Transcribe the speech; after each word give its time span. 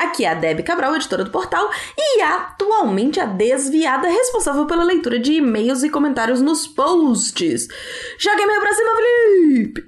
Aqui 0.00 0.24
é 0.24 0.30
a 0.30 0.34
Debbie 0.34 0.62
Cabral, 0.62 0.96
editora 0.96 1.24
do 1.24 1.30
portal, 1.30 1.70
e 1.94 2.22
atualmente 2.22 3.20
a 3.20 3.26
desviada 3.26 4.08
responsável 4.08 4.64
pela 4.64 4.82
leitura 4.82 5.18
de 5.18 5.34
e-mails 5.34 5.82
e 5.82 5.90
comentários 5.90 6.40
nos 6.40 6.66
posts. 6.66 7.68
Joga 8.18 8.42
e-mail 8.42 8.60
pra 8.62 8.72
cima, 8.72 8.90
Felipe! 8.96 9.84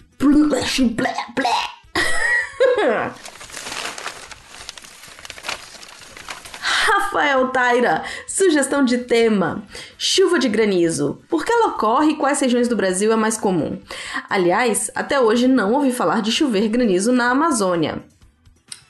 Rafael 6.60 7.48
Taira, 7.48 8.04
sugestão 8.26 8.84
de 8.84 8.98
tema: 8.98 9.62
chuva 9.96 10.38
de 10.38 10.50
granizo. 10.50 11.22
Por 11.26 11.42
que 11.42 11.50
ela 11.50 11.68
ocorre 11.68 12.10
e 12.10 12.16
quais 12.16 12.38
regiões 12.38 12.68
do 12.68 12.76
Brasil 12.76 13.10
é 13.12 13.16
mais 13.16 13.38
comum? 13.38 13.80
Aliás, 14.28 14.90
até 14.94 15.18
hoje 15.18 15.48
não 15.48 15.72
ouvi 15.72 15.90
falar 15.90 16.20
de 16.20 16.30
chover 16.30 16.68
granizo 16.68 17.12
na 17.12 17.30
Amazônia. 17.30 18.11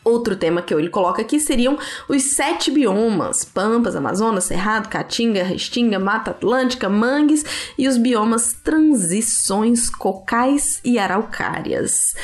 Outro 0.05 0.35
tema 0.35 0.63
que 0.63 0.75
ele 0.75 0.89
coloca 0.89 1.23
aqui 1.23 1.39
seriam 1.39 1.79
os 2.09 2.23
sete 2.35 2.71
biomas: 2.71 3.45
Pampas, 3.45 3.95
Amazonas, 3.95 4.45
Cerrado, 4.45 4.89
Caatinga, 4.89 5.45
Restinga, 5.45 5.99
Mata 5.99 6.33
Atlântica, 6.33 6.89
Mangues 6.89 7.45
e 7.79 7.87
os 7.87 7.97
biomas 7.97 8.53
Transições, 8.65 9.89
Cocais 9.89 10.81
e 10.85 10.99
Araucárias. 10.99 12.15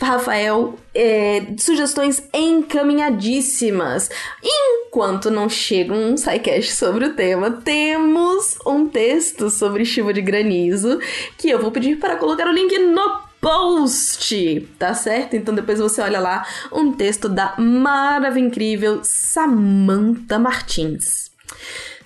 Rafael, 0.00 0.76
é, 0.94 1.46
sugestões 1.58 2.22
encaminhadíssimas. 2.32 4.10
Enquanto 4.42 5.30
não 5.30 5.48
chega 5.48 5.92
um 5.92 6.16
sidecast 6.16 6.72
sobre 6.72 7.04
o 7.04 7.14
tema, 7.14 7.50
temos 7.50 8.56
um 8.64 8.86
texto 8.88 9.50
sobre 9.50 9.84
chuva 9.84 10.12
de 10.12 10.20
granizo 10.20 11.00
que 11.36 11.50
eu 11.50 11.60
vou 11.60 11.72
pedir 11.72 11.96
para 11.96 12.16
colocar 12.16 12.46
o 12.46 12.52
link 12.52 12.78
no 12.78 13.27
post, 13.40 14.68
tá 14.78 14.94
certo? 14.94 15.34
Então 15.34 15.54
depois 15.54 15.78
você 15.78 16.00
olha 16.00 16.20
lá 16.20 16.46
um 16.72 16.92
texto 16.92 17.28
da 17.28 17.54
maravilhosa 17.58 18.38
incrível 18.38 19.00
Samantha 19.02 20.38
Martins. 20.38 21.30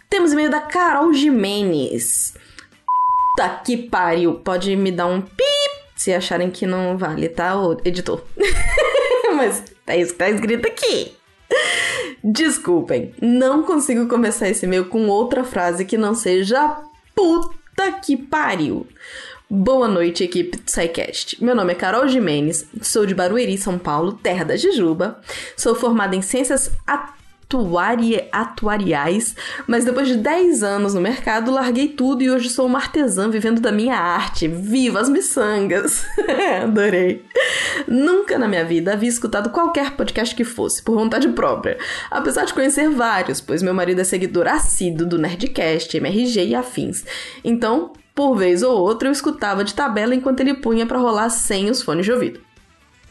Temos 0.08 0.32
e-mail 0.32 0.50
da 0.50 0.60
Carol 0.60 1.12
Jimenez. 1.12 2.34
Tá 3.36 3.48
que 3.48 3.76
pariu. 3.76 4.34
Pode 4.34 4.76
me 4.76 4.92
dar 4.92 5.06
um 5.06 5.20
pip 5.20 5.72
se 5.96 6.12
acharem 6.12 6.50
que 6.50 6.66
não 6.66 6.98
vale, 6.98 7.28
tá, 7.28 7.54
editor? 7.84 8.22
Mas 9.34 9.64
é 9.86 9.98
isso 9.98 10.12
que 10.12 10.18
tá 10.18 10.28
escrito 10.28 10.66
aqui. 10.66 11.16
Desculpem, 12.22 13.14
não 13.20 13.62
consigo 13.62 14.06
começar 14.06 14.48
esse 14.48 14.66
e-mail 14.66 14.86
com 14.86 15.08
outra 15.08 15.44
frase 15.44 15.84
que 15.84 15.96
não 15.96 16.14
seja 16.14 16.82
puta 17.14 17.92
que 18.04 18.16
pariu. 18.16 18.86
Boa 19.54 19.86
noite, 19.86 20.24
equipe 20.24 20.56
do 20.56 20.62
SciCast. 20.66 21.44
Meu 21.44 21.54
nome 21.54 21.72
é 21.72 21.74
Carol 21.74 22.08
Jimenez, 22.08 22.66
sou 22.80 23.04
de 23.04 23.14
Barueri, 23.14 23.58
São 23.58 23.78
Paulo, 23.78 24.14
terra 24.14 24.46
da 24.46 24.56
Jujuba. 24.56 25.20
Sou 25.58 25.74
formada 25.74 26.16
em 26.16 26.22
Ciências 26.22 26.70
atuari 26.86 28.26
Atuariais, 28.32 29.36
mas 29.66 29.84
depois 29.84 30.08
de 30.08 30.16
10 30.16 30.62
anos 30.62 30.94
no 30.94 31.02
mercado, 31.02 31.50
larguei 31.50 31.88
tudo 31.88 32.22
e 32.22 32.30
hoje 32.30 32.48
sou 32.48 32.64
uma 32.64 32.78
artesã 32.78 33.28
vivendo 33.28 33.60
da 33.60 33.70
minha 33.70 33.94
arte. 33.94 34.48
Viva 34.48 35.00
as 35.00 35.10
miçangas! 35.10 36.06
Adorei! 36.64 37.22
Nunca 37.86 38.38
na 38.38 38.48
minha 38.48 38.64
vida 38.64 38.94
havia 38.94 39.10
escutado 39.10 39.50
qualquer 39.50 39.90
podcast 39.90 40.34
que 40.34 40.44
fosse, 40.44 40.82
por 40.82 40.94
vontade 40.94 41.28
própria. 41.28 41.76
Apesar 42.10 42.46
de 42.46 42.54
conhecer 42.54 42.88
vários, 42.88 43.38
pois 43.38 43.62
meu 43.62 43.74
marido 43.74 44.00
é 44.00 44.04
seguidor 44.04 44.48
assíduo 44.48 45.06
do 45.06 45.18
Nerdcast, 45.18 45.94
MRG 45.94 46.42
e 46.42 46.54
afins. 46.54 47.04
Então, 47.44 47.92
por 48.14 48.36
vez 48.36 48.62
ou 48.62 48.78
outra 48.78 49.08
eu 49.08 49.12
escutava 49.12 49.64
de 49.64 49.74
tabela 49.74 50.14
enquanto 50.14 50.40
ele 50.40 50.54
punha 50.54 50.86
para 50.86 50.98
rolar 50.98 51.30
sem 51.30 51.70
os 51.70 51.82
fones 51.82 52.04
de 52.04 52.12
ouvido. 52.12 52.40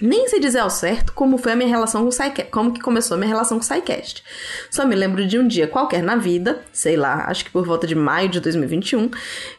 Nem 0.01 0.27
sei 0.27 0.39
dizer 0.39 0.59
ao 0.59 0.69
certo 0.69 1.13
como 1.13 1.37
foi 1.37 1.51
a 1.51 1.55
minha 1.55 1.69
relação 1.69 2.01
com 2.01 2.07
o 2.07 2.11
SciCast, 2.11 2.51
como 2.51 2.73
que 2.73 2.81
começou 2.81 3.15
a 3.15 3.17
minha 3.19 3.29
relação 3.29 3.59
com 3.59 3.63
o 3.63 3.65
SciCast. 3.65 4.23
Só 4.69 4.85
me 4.85 4.95
lembro 4.95 5.27
de 5.27 5.37
um 5.37 5.47
dia 5.47 5.67
qualquer 5.67 6.01
na 6.01 6.15
vida, 6.15 6.61
sei 6.73 6.97
lá, 6.97 7.25
acho 7.27 7.45
que 7.45 7.51
por 7.51 7.65
volta 7.65 7.85
de 7.85 7.93
maio 7.93 8.27
de 8.27 8.39
2021, 8.39 9.11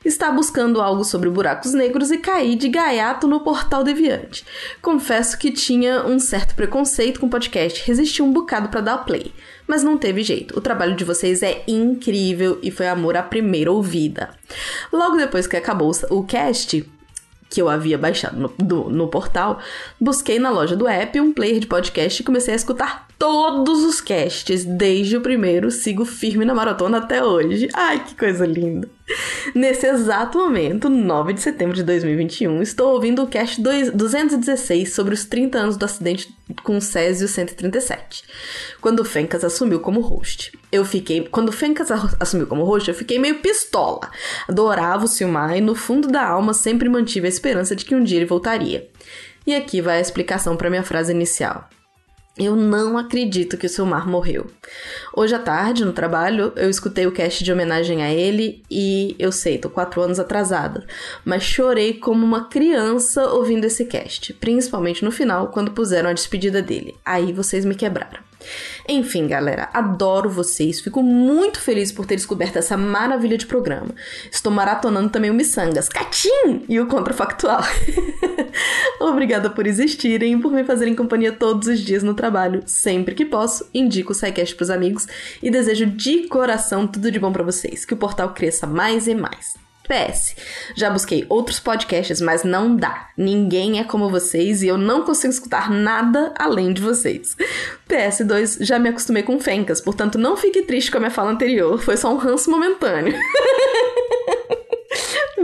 estar 0.04 0.32
buscando 0.32 0.81
algo 0.81 1.04
sobre 1.04 1.31
buracos 1.31 1.72
negros 1.72 2.10
e 2.10 2.19
caí 2.19 2.56
de 2.56 2.69
gaiato 2.69 3.28
no 3.28 3.41
portal 3.41 3.84
Deviante. 3.84 4.44
Confesso 4.81 5.38
que 5.38 5.52
tinha 5.52 6.04
um 6.04 6.19
certo 6.19 6.54
preconceito 6.54 7.20
com 7.20 7.26
o 7.26 7.31
podcast, 7.31 7.86
resisti 7.86 8.20
um 8.20 8.32
bocado 8.32 8.69
para 8.69 8.81
dar 8.81 8.98
play 8.98 9.32
mas 9.66 9.82
não 9.82 9.97
teve 9.97 10.22
jeito. 10.22 10.58
O 10.58 10.60
trabalho 10.60 10.94
de 10.94 11.04
vocês 11.04 11.42
é 11.42 11.62
incrível 11.66 12.58
e 12.62 12.70
foi 12.70 12.88
amor 12.88 13.16
à 13.16 13.22
primeira 13.22 13.72
ouvida. 13.72 14.31
Logo 14.92 15.16
depois 15.16 15.47
que 15.47 15.56
acabou 15.56 15.91
o 16.10 16.25
cast, 16.25 16.84
que 17.52 17.60
eu 17.60 17.68
havia 17.68 17.98
baixado 17.98 18.38
no, 18.38 18.48
do, 18.58 18.90
no 18.90 19.08
portal, 19.08 19.60
busquei 20.00 20.38
na 20.38 20.50
loja 20.50 20.74
do 20.74 20.88
app 20.88 21.20
um 21.20 21.32
player 21.32 21.60
de 21.60 21.66
podcast 21.66 22.20
e 22.20 22.24
comecei 22.24 22.54
a 22.54 22.56
escutar 22.56 23.06
todos 23.18 23.84
os 23.84 24.00
casts, 24.00 24.64
desde 24.64 25.16
o 25.16 25.20
primeiro, 25.20 25.70
sigo 25.70 26.04
firme 26.04 26.44
na 26.44 26.54
maratona 26.54 26.98
até 26.98 27.22
hoje. 27.22 27.68
Ai, 27.72 28.02
que 28.04 28.16
coisa 28.16 28.44
linda! 28.46 28.88
Nesse 29.54 29.86
exato 29.86 30.38
momento, 30.38 30.88
9 30.88 31.32
de 31.32 31.40
setembro 31.40 31.74
de 31.74 31.82
2021, 31.82 32.62
estou 32.62 32.92
ouvindo 32.94 33.22
o 33.22 33.26
cast 33.26 33.60
216 33.60 34.92
sobre 34.92 35.14
os 35.14 35.24
30 35.24 35.58
anos 35.58 35.76
do 35.76 35.84
acidente 35.84 36.34
com 36.62 36.76
o 36.76 36.80
Césio 36.80 37.26
137, 37.26 38.24
quando 38.80 39.00
o 39.00 39.04
Fencas 39.04 39.44
assumiu 39.44 39.80
como 39.80 40.00
host. 40.00 40.52
Eu 40.70 40.84
fiquei, 40.84 41.26
quando 41.28 41.48
o 41.48 41.52
Fencas 41.52 41.90
assumiu 42.20 42.46
como 42.46 42.64
host, 42.64 42.88
eu 42.88 42.94
fiquei 42.94 43.18
meio 43.18 43.40
pistola. 43.40 44.10
Adorava 44.48 45.04
o 45.04 45.08
Silmar 45.08 45.56
e 45.56 45.60
no 45.60 45.74
fundo 45.74 46.08
da 46.08 46.26
alma 46.26 46.54
sempre 46.54 46.88
mantive 46.88 47.26
a 47.26 47.30
esperança 47.30 47.74
de 47.76 47.84
que 47.84 47.94
um 47.94 48.02
dia 48.02 48.18
ele 48.18 48.26
voltaria. 48.26 48.88
E 49.46 49.54
aqui 49.54 49.80
vai 49.80 49.98
a 49.98 50.00
explicação 50.00 50.56
para 50.56 50.70
minha 50.70 50.84
frase 50.84 51.12
inicial. 51.12 51.68
Eu 52.38 52.56
não 52.56 52.97
acredito 52.97 53.59
que 53.59 53.66
o 53.66 53.69
Silmar 53.69 54.09
morreu. 54.09 54.47
Hoje 55.15 55.34
à 55.34 55.38
tarde, 55.38 55.84
no 55.84 55.93
trabalho, 55.93 56.50
eu 56.56 56.70
escutei 56.70 57.06
o 57.06 57.12
cast 57.12 57.44
de 57.44 57.53
homenagem 57.53 58.03
a 58.03 58.10
ele 58.10 58.62
e 58.70 59.15
eu 59.19 59.31
sei, 59.31 59.59
tô 59.59 59.69
quatro 59.69 60.00
anos 60.00 60.19
atrasada, 60.19 60.87
mas 61.26 61.43
chorei 61.43 61.93
como 61.93 62.25
uma 62.25 62.48
criança 62.48 63.28
ouvindo 63.28 63.66
esse 63.66 63.84
cast, 63.84 64.32
principalmente 64.34 65.04
no 65.04 65.12
final, 65.12 65.48
quando 65.48 65.72
puseram 65.72 66.09
a 66.09 66.15
despedida 66.15 66.62
dele. 66.62 66.97
Aí 67.04 67.34
vocês 67.34 67.66
me 67.66 67.75
quebraram. 67.75 68.20
Enfim, 68.88 69.26
galera, 69.26 69.69
adoro 69.72 70.28
vocês. 70.28 70.80
Fico 70.80 71.03
muito 71.03 71.60
feliz 71.60 71.92
por 71.92 72.06
ter 72.06 72.16
descoberto 72.16 72.56
essa 72.56 72.76
maravilha 72.76 73.38
de 73.38 73.47
programa. 73.47 73.94
Estou 74.30 74.53
maratonando 74.53 75.10
também 75.10 75.30
o 75.30 75.34
Missangas, 75.34 75.88
Catim 75.88 76.64
e 76.69 76.78
o 76.81 76.86
Contrafactual. 76.86 77.62
Obrigada 79.00 79.50
por 79.50 79.66
existirem 79.66 80.34
e 80.34 80.41
por 80.41 80.52
me 80.52 80.64
fazerem 80.64 80.94
companhia 80.94 81.32
todos 81.32 81.69
os 81.69 81.81
dias 81.81 82.02
no 82.02 82.14
trabalho. 82.14 82.62
Sempre 82.66 83.14
que 83.14 83.25
posso, 83.25 83.69
indico 83.72 84.12
o 84.12 84.14
SciCast 84.14 84.54
pros 84.54 84.70
amigos 84.70 85.06
e 85.42 85.50
desejo 85.50 85.86
de 85.86 86.28
coração 86.28 86.86
tudo 86.86 87.10
de 87.10 87.19
bom 87.19 87.32
para 87.32 87.42
vocês. 87.42 87.84
Que 87.84 87.94
o 87.94 87.97
portal 87.97 88.32
cresça 88.34 88.66
mais 88.66 89.06
e 89.06 89.14
mais. 89.14 89.62
PS, 89.92 90.34
já 90.75 90.88
busquei 90.88 91.26
outros 91.28 91.60
podcasts, 91.60 92.22
mas 92.22 92.43
não 92.43 92.75
dá. 92.75 93.08
Ninguém 93.16 93.78
é 93.78 93.84
como 93.84 94.08
vocês 94.08 94.62
e 94.62 94.69
eu 94.69 94.78
não 94.78 95.02
consigo 95.02 95.32
escutar 95.32 95.70
nada 95.70 96.32
além 96.38 96.72
de 96.72 96.81
vocês. 96.81 97.37
PS2, 97.87 98.64
já 98.64 98.78
me 98.78 98.88
acostumei 98.88 99.22
com 99.22 99.38
fencas, 99.38 99.82
portanto 99.82 100.16
não 100.16 100.34
fique 100.34 100.62
triste 100.62 100.90
com 100.90 100.96
a 100.96 101.00
minha 101.00 101.11
fala 101.11 101.31
anterior, 101.31 101.78
foi 101.78 101.99
só 101.99 102.11
um 102.11 102.16
ranço 102.16 102.50
momentâneo. 102.50 103.14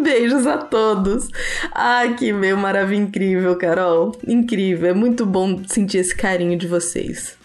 Beijos 0.02 0.46
a 0.46 0.56
todos. 0.56 1.28
Ai, 1.72 2.14
que 2.14 2.32
meu 2.32 2.56
maravilha 2.56 3.02
incrível, 3.02 3.54
Carol. 3.56 4.16
Incrível, 4.26 4.90
é 4.90 4.94
muito 4.94 5.26
bom 5.26 5.62
sentir 5.66 5.98
esse 5.98 6.16
carinho 6.16 6.56
de 6.56 6.66
vocês. 6.66 7.37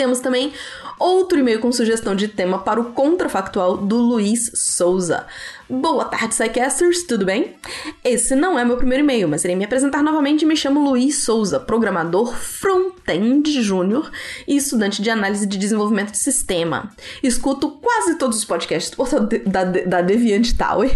Temos 0.00 0.20
também 0.20 0.54
outro 0.98 1.38
e-mail 1.38 1.60
com 1.60 1.70
sugestão 1.70 2.14
de 2.14 2.26
tema 2.26 2.60
para 2.60 2.80
o 2.80 2.92
contrafactual 2.92 3.76
do 3.76 3.98
Luiz 3.98 4.50
Souza. 4.54 5.26
Boa 5.68 6.06
tarde, 6.06 6.28
Psycasters, 6.28 7.02
tudo 7.02 7.26
bem? 7.26 7.54
Esse 8.02 8.34
não 8.34 8.58
é 8.58 8.64
meu 8.64 8.78
primeiro 8.78 9.04
e-mail, 9.04 9.28
mas 9.28 9.44
irei 9.44 9.54
me 9.54 9.64
apresentar 9.66 10.02
novamente 10.02 10.46
me 10.46 10.56
chamo 10.56 10.82
Luiz 10.82 11.22
Souza, 11.22 11.60
programador 11.60 12.34
front-end 13.10 13.62
júnior 13.62 14.10
e 14.46 14.56
estudante 14.56 15.02
de 15.02 15.10
análise 15.10 15.46
de 15.46 15.58
desenvolvimento 15.58 16.12
de 16.12 16.18
sistema. 16.18 16.90
Escuto 17.22 17.70
quase 17.70 18.16
todos 18.16 18.38
os 18.38 18.44
podcasts 18.44 18.96
da, 19.46 19.64
da 19.64 20.02
Deviant 20.02 20.52
Tower, 20.56 20.90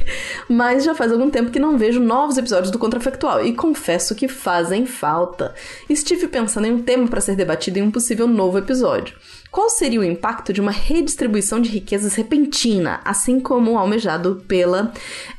mas 0.48 0.84
já 0.84 0.94
faz 0.94 1.10
algum 1.12 1.30
tempo 1.30 1.50
que 1.50 1.58
não 1.58 1.76
vejo 1.76 2.00
novos 2.00 2.38
episódios 2.38 2.70
do 2.70 2.78
Contrafactual 2.78 3.44
e 3.44 3.52
confesso 3.52 4.14
que 4.14 4.28
fazem 4.28 4.86
falta. 4.86 5.54
Estive 5.88 6.28
pensando 6.28 6.66
em 6.66 6.72
um 6.72 6.82
tema 6.82 7.08
para 7.08 7.20
ser 7.20 7.36
debatido 7.36 7.78
em 7.78 7.82
um 7.82 7.90
possível 7.90 8.26
novo 8.26 8.58
episódio. 8.58 9.16
Qual 9.50 9.70
seria 9.70 10.00
o 10.00 10.04
impacto 10.04 10.52
de 10.52 10.60
uma 10.60 10.72
redistribuição 10.72 11.60
de 11.60 11.68
riquezas 11.68 12.14
repentina, 12.14 13.00
assim 13.04 13.38
como 13.38 13.78
almejado 13.78 14.42
pela 14.48 14.92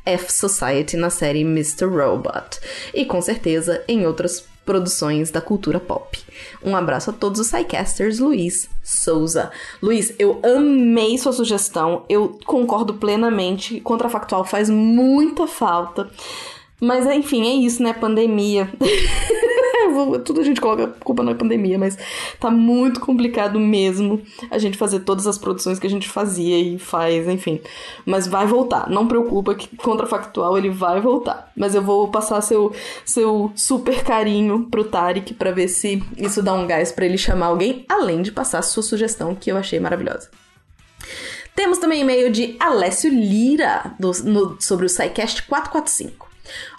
F 0.05 0.31
Society 0.31 0.95
na 0.95 1.09
série 1.09 1.41
Mr. 1.41 1.85
Robot? 1.85 2.61
E 2.93 3.03
com 3.03 3.21
certeza 3.21 3.83
em 3.89 4.07
outras 4.07 4.45
produções 4.65 5.29
da 5.29 5.39
cultura 5.39 5.79
pop. 5.79 6.19
Um 6.63 6.75
abraço 6.75 7.11
a 7.11 7.13
todos 7.13 7.39
os 7.39 7.51
Psycasters, 7.51 8.19
Luiz 8.19 8.69
Souza. 8.83 9.51
Luiz, 9.81 10.13
eu 10.17 10.39
amei 10.43 11.17
sua 11.17 11.31
sugestão, 11.31 12.03
eu 12.09 12.39
concordo 12.45 12.95
plenamente, 12.95 13.79
contrafactual 13.79 14.43
faz 14.43 14.69
muita 14.69 15.47
falta. 15.47 16.09
Mas 16.81 17.05
enfim, 17.05 17.47
é 17.47 17.53
isso, 17.53 17.81
né? 17.81 17.93
Pandemia. 17.93 18.69
Tudo 20.19 20.41
a 20.41 20.43
gente 20.43 20.61
coloca 20.61 20.87
culpa 21.03 21.23
na 21.23 21.35
pandemia, 21.35 21.77
mas 21.77 21.97
tá 22.39 22.49
muito 22.51 22.99
complicado 22.99 23.59
mesmo 23.59 24.21
a 24.49 24.57
gente 24.57 24.77
fazer 24.77 25.01
todas 25.01 25.27
as 25.27 25.37
produções 25.37 25.79
que 25.79 25.87
a 25.87 25.89
gente 25.89 26.07
fazia 26.07 26.59
e 26.59 26.77
faz, 26.77 27.27
enfim. 27.27 27.61
Mas 28.05 28.27
vai 28.27 28.45
voltar, 28.45 28.89
não 28.89 29.07
preocupa 29.07 29.55
que 29.55 29.75
contrafactual 29.77 30.57
ele 30.57 30.69
vai 30.69 30.99
voltar. 30.99 31.51
Mas 31.55 31.75
eu 31.75 31.81
vou 31.81 32.09
passar 32.09 32.41
seu, 32.41 32.73
seu 33.05 33.51
super 33.55 34.03
carinho 34.03 34.67
pro 34.69 34.83
Tarek 34.83 35.33
para 35.33 35.51
ver 35.51 35.67
se 35.67 36.03
isso 36.17 36.41
dá 36.41 36.53
um 36.53 36.67
gás 36.67 36.91
para 36.91 37.05
ele 37.05 37.17
chamar 37.17 37.47
alguém, 37.47 37.85
além 37.89 38.21
de 38.21 38.31
passar 38.31 38.61
sua 38.61 38.83
sugestão 38.83 39.35
que 39.35 39.51
eu 39.51 39.57
achei 39.57 39.79
maravilhosa. 39.79 40.29
Temos 41.55 41.77
também 41.77 42.01
e-mail 42.01 42.29
de 42.31 42.57
Alessio 42.59 43.09
Lira 43.09 43.95
do, 43.97 44.11
no, 44.23 44.57
sobre 44.59 44.85
o 44.85 44.89
SciCast 44.89 45.43
445. 45.43 46.34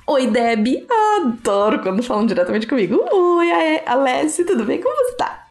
Oi, 0.09 0.29
Deb. 0.29 0.87
Adoro 1.17 1.81
quando 1.83 2.01
falam 2.01 2.27
diretamente 2.27 2.69
comigo. 2.69 3.05
Oi, 3.13 3.51
Alessia, 3.85 4.47
tudo 4.47 4.65
bem? 4.65 4.81
Como 4.81 4.95
você 4.95 5.17
tá? 5.17 5.49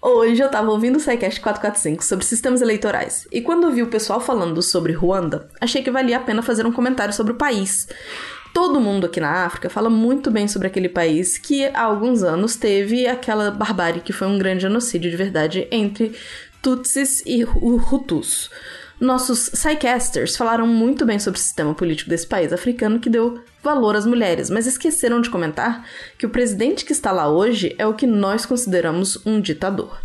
Hoje 0.00 0.42
eu 0.42 0.50
tava 0.50 0.70
ouvindo 0.70 0.96
o 0.96 1.00
SciCast 1.00 1.38
445 1.42 2.02
sobre 2.02 2.24
sistemas 2.24 2.62
eleitorais, 2.62 3.28
e 3.30 3.42
quando 3.42 3.70
vi 3.70 3.82
o 3.82 3.88
pessoal 3.88 4.18
falando 4.18 4.62
sobre 4.62 4.94
Ruanda, 4.94 5.50
achei 5.60 5.82
que 5.82 5.90
valia 5.90 6.16
a 6.16 6.20
pena 6.20 6.42
fazer 6.42 6.64
um 6.64 6.72
comentário 6.72 7.12
sobre 7.12 7.34
o 7.34 7.36
país. 7.36 7.86
Todo 8.54 8.80
mundo 8.80 9.04
aqui 9.04 9.20
na 9.20 9.44
África 9.44 9.68
fala 9.68 9.90
muito 9.90 10.30
bem 10.30 10.48
sobre 10.48 10.68
aquele 10.68 10.88
país 10.88 11.36
que 11.36 11.66
há 11.66 11.82
alguns 11.82 12.22
anos 12.22 12.56
teve 12.56 13.06
aquela 13.06 13.50
barbárie 13.50 14.00
que 14.00 14.12
foi 14.12 14.26
um 14.26 14.38
grande 14.38 14.62
genocídio 14.62 15.10
de 15.10 15.16
verdade 15.18 15.68
entre 15.70 16.14
Tutsis 16.62 17.22
e 17.26 17.44
Hutus. 17.44 18.48
Nossos 18.98 19.50
Psycasters 19.50 20.36
falaram 20.36 20.66
muito 20.66 21.04
bem 21.04 21.18
sobre 21.18 21.38
o 21.38 21.42
sistema 21.42 21.74
político 21.74 22.08
desse 22.08 22.26
país 22.26 22.50
africano 22.50 22.98
que 22.98 23.10
deu 23.10 23.38
valor 23.66 23.96
às 23.96 24.06
mulheres, 24.06 24.48
mas 24.48 24.64
esqueceram 24.64 25.20
de 25.20 25.28
comentar 25.28 25.84
que 26.16 26.24
o 26.24 26.30
presidente 26.30 26.84
que 26.84 26.92
está 26.92 27.10
lá 27.10 27.28
hoje 27.28 27.74
é 27.76 27.84
o 27.84 27.94
que 27.94 28.06
nós 28.06 28.46
consideramos 28.46 29.18
um 29.26 29.40
ditador. 29.40 29.98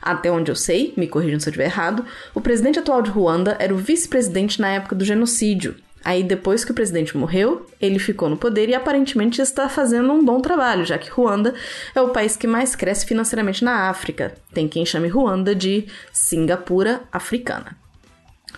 Até 0.00 0.30
onde 0.30 0.48
eu 0.48 0.54
sei, 0.54 0.94
me 0.96 1.08
corrijam 1.08 1.40
se 1.40 1.48
eu 1.48 1.50
estiver 1.50 1.64
errado, 1.64 2.04
o 2.32 2.40
presidente 2.40 2.78
atual 2.78 3.02
de 3.02 3.10
Ruanda 3.10 3.56
era 3.58 3.74
o 3.74 3.76
vice-presidente 3.76 4.60
na 4.60 4.68
época 4.68 4.94
do 4.94 5.04
genocídio. 5.04 5.74
Aí, 6.04 6.22
depois 6.22 6.64
que 6.64 6.70
o 6.70 6.74
presidente 6.74 7.16
morreu, 7.16 7.66
ele 7.80 7.98
ficou 7.98 8.28
no 8.30 8.36
poder 8.36 8.68
e 8.68 8.74
aparentemente 8.74 9.42
está 9.42 9.68
fazendo 9.68 10.12
um 10.12 10.24
bom 10.24 10.40
trabalho, 10.40 10.86
já 10.86 10.96
que 10.96 11.10
Ruanda 11.10 11.52
é 11.94 12.00
o 12.00 12.10
país 12.10 12.36
que 12.36 12.46
mais 12.46 12.76
cresce 12.76 13.04
financeiramente 13.04 13.64
na 13.64 13.90
África. 13.90 14.34
Tem 14.54 14.68
quem 14.68 14.86
chame 14.86 15.08
Ruanda 15.08 15.52
de 15.52 15.86
Singapura 16.12 17.02
africana. 17.12 17.76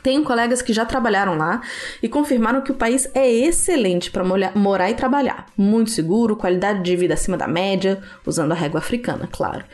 Tenho 0.02 0.24
colegas 0.24 0.60
que 0.60 0.72
já 0.72 0.84
trabalharam 0.84 1.36
lá 1.36 1.60
e 2.02 2.08
confirmaram 2.08 2.60
que 2.60 2.72
o 2.72 2.74
país 2.74 3.08
é 3.14 3.30
excelente 3.30 4.10
para 4.10 4.24
morar 4.54 4.90
e 4.90 4.94
trabalhar. 4.94 5.46
Muito 5.56 5.90
seguro, 5.90 6.36
qualidade 6.36 6.82
de 6.82 6.96
vida 6.96 7.14
acima 7.14 7.36
da 7.36 7.46
média, 7.46 8.02
usando 8.26 8.52
a 8.52 8.54
régua 8.54 8.78
africana, 8.78 9.28
claro. 9.30 9.64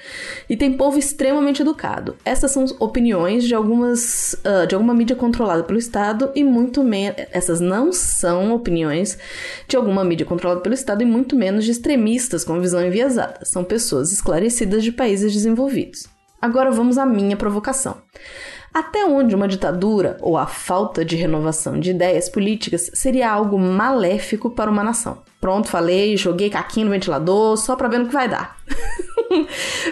E 0.48 0.56
tem 0.56 0.72
povo 0.72 0.98
extremamente 0.98 1.62
educado. 1.62 2.16
Essas 2.24 2.50
são 2.50 2.66
opiniões 2.78 3.44
de 3.44 3.54
algumas 3.54 4.34
uh, 4.44 4.66
de 4.66 4.74
alguma 4.74 4.94
mídia 4.94 5.16
controlada 5.16 5.62
pelo 5.62 5.78
Estado 5.78 6.30
e 6.34 6.44
muito 6.44 6.84
menos. 6.84 7.16
Essas 7.32 7.60
não 7.60 7.92
são 7.92 8.52
opiniões 8.52 9.18
de 9.66 9.76
alguma 9.76 10.04
mídia 10.04 10.26
controlada 10.26 10.60
pelo 10.60 10.74
Estado 10.74 11.02
e 11.02 11.06
muito 11.06 11.34
menos 11.36 11.64
de 11.64 11.70
extremistas 11.70 12.44
com 12.44 12.60
visão 12.60 12.84
enviesada. 12.84 13.40
São 13.44 13.64
pessoas 13.64 14.12
esclarecidas 14.12 14.84
de 14.84 14.92
países 14.92 15.32
desenvolvidos. 15.32 16.06
Agora 16.40 16.70
vamos 16.70 16.98
à 16.98 17.04
minha 17.04 17.36
provocação. 17.36 17.96
Até 18.72 19.04
onde 19.04 19.34
uma 19.34 19.48
ditadura 19.48 20.16
ou 20.20 20.36
a 20.36 20.46
falta 20.46 21.04
de 21.04 21.16
renovação 21.16 21.78
de 21.80 21.90
ideias 21.90 22.28
políticas 22.28 22.90
seria 22.94 23.30
algo 23.30 23.58
maléfico 23.58 24.50
para 24.50 24.70
uma 24.70 24.84
nação? 24.84 25.22
Pronto, 25.40 25.68
falei, 25.68 26.16
joguei 26.16 26.50
caquinho 26.50 26.86
no 26.86 26.92
ventilador 26.92 27.56
só 27.56 27.76
para 27.76 27.88
ver 27.88 27.98
no 27.98 28.06
que 28.06 28.12
vai 28.12 28.28
dar. 28.28 28.56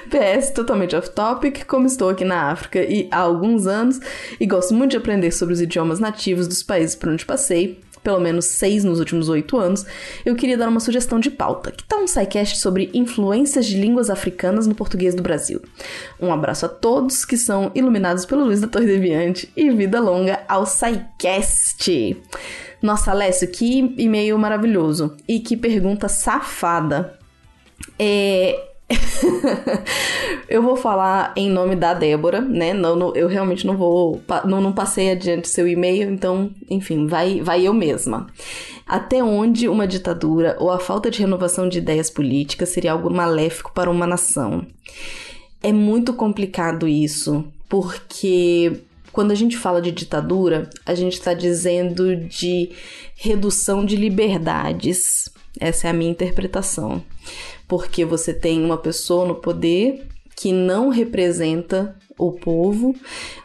PS, 0.09 0.51
totalmente 0.51 0.97
off 0.97 1.11
topic, 1.11 1.65
como 1.67 1.87
estou 1.87 2.09
aqui 2.09 2.25
na 2.25 2.51
África 2.51 2.81
e 2.81 3.09
há 3.11 3.19
alguns 3.19 3.67
anos 3.67 4.01
e 4.41 4.47
gosto 4.47 4.75
muito 4.75 4.93
de 4.93 4.97
aprender 4.97 5.31
sobre 5.31 5.55
os 5.55 5.61
idiomas 5.61 6.01
nativos 6.01 6.49
dos 6.49 6.63
países 6.63 6.97
por 6.97 7.09
onde 7.09 7.25
passei, 7.25 7.81
pelo 8.07 8.21
menos 8.21 8.45
seis 8.45 8.85
nos 8.85 9.01
últimos 9.01 9.29
oito 9.29 9.59
anos, 9.59 9.85
eu 10.25 10.37
queria 10.37 10.57
dar 10.57 10.69
uma 10.69 10.79
sugestão 10.79 11.19
de 11.19 11.29
pauta. 11.29 11.73
Que 11.73 11.83
tal 11.83 12.05
um 12.05 12.07
SciCast 12.07 12.59
sobre 12.59 12.89
influências 12.95 13.67
de 13.67 13.81
línguas 13.81 14.09
africanas 14.09 14.65
no 14.65 14.77
português 14.77 15.13
do 15.13 15.25
Brasil? 15.25 15.61
Um 16.21 16.33
abraço 16.33 16.67
a 16.67 16.69
todos 16.69 17.25
que 17.25 17.37
são 17.37 17.73
iluminados 17.75 18.25
pelo 18.25 18.45
Luiz 18.45 18.61
da 18.61 18.69
Torre 18.69 18.87
Deviante 18.87 19.51
e 19.57 19.73
vida 19.73 19.99
longa 19.99 20.39
ao 20.49 20.65
SciCast! 20.65 22.17
Nossa, 22.81 23.11
Alessio, 23.11 23.51
que 23.51 23.97
e-mail 23.99 24.39
maravilhoso 24.39 25.17
e 25.27 25.41
que 25.41 25.57
pergunta 25.57 26.07
safada. 26.07 27.19
É, 27.99 28.76
eu 30.49 30.63
vou 30.63 30.77
falar 30.77 31.33
em 31.37 31.51
nome 31.51 31.75
da 31.75 31.93
Débora, 31.93 32.41
né? 32.41 32.73
Não, 32.73 32.95
não, 32.95 33.15
eu 33.17 33.27
realmente 33.27 33.67
não 33.67 33.77
vou. 33.77 34.23
Não, 34.45 34.61
não 34.61 34.73
passei 34.73 35.11
adiante 35.11 35.49
seu 35.49 35.67
e-mail, 35.67 36.11
então, 36.11 36.51
enfim, 36.71 37.07
vai, 37.07 37.41
vai 37.41 37.67
eu 37.67 37.75
mesma. 37.75 38.29
Até 38.87 39.23
onde 39.23 39.69
uma 39.69 39.87
ditadura 39.87 40.57
ou 40.61 40.71
a 40.71 40.79
falta 40.79 41.11
de 41.11 41.19
renovação 41.19 41.69
de 41.69 41.79
ideias 41.79 42.09
políticas 42.09 42.69
seria 42.69 42.93
algo 42.93 43.11
maléfico 43.11 43.73
para 43.75 43.91
uma 43.91 44.07
nação? 44.07 44.65
É 45.63 45.73
muito 45.73 46.13
complicado 46.13 46.87
isso, 46.87 47.45
porque 47.69 48.81
quando 49.11 49.33
a 49.33 49.35
gente 49.35 49.57
fala 49.57 49.83
de 49.83 49.91
ditadura, 49.91 50.71
a 50.85 50.95
gente 50.95 51.15
está 51.15 51.35
dizendo 51.35 52.15
de 52.15 52.71
redução 53.17 53.85
de 53.85 53.97
liberdades. 53.97 55.29
Essa 55.59 55.89
é 55.89 55.91
a 55.91 55.95
minha 55.95 56.11
interpretação 56.11 57.03
porque 57.67 58.05
você 58.05 58.33
tem 58.33 58.65
uma 58.65 58.79
pessoa 58.79 59.27
no 59.27 59.35
poder 59.35 60.07
que 60.35 60.53
não 60.53 60.89
representa 60.89 61.97
o 62.19 62.33
povo 62.33 62.95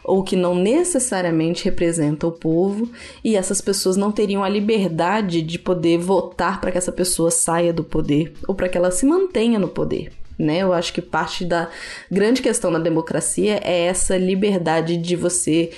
ou 0.04 0.22
que 0.22 0.36
não 0.36 0.54
necessariamente 0.54 1.64
representa 1.64 2.26
o 2.26 2.32
povo 2.32 2.90
e 3.22 3.36
essas 3.36 3.60
pessoas 3.60 3.96
não 3.96 4.10
teriam 4.10 4.42
a 4.42 4.48
liberdade 4.48 5.42
de 5.42 5.58
poder 5.58 5.98
votar 5.98 6.60
para 6.60 6.70
que 6.70 6.78
essa 6.78 6.92
pessoa 6.92 7.30
saia 7.30 7.72
do 7.72 7.84
poder 7.84 8.32
ou 8.46 8.54
para 8.54 8.68
que 8.68 8.78
ela 8.78 8.90
se 8.90 9.04
mantenha 9.04 9.58
no 9.58 9.68
poder. 9.68 10.12
Né? 10.38 10.58
Eu 10.58 10.72
acho 10.72 10.92
que 10.92 11.02
parte 11.02 11.44
da 11.44 11.68
grande 12.10 12.40
questão 12.40 12.72
da 12.72 12.78
democracia 12.78 13.60
é 13.62 13.86
essa 13.86 14.16
liberdade 14.16 14.96
de 14.96 15.14
você 15.14 15.70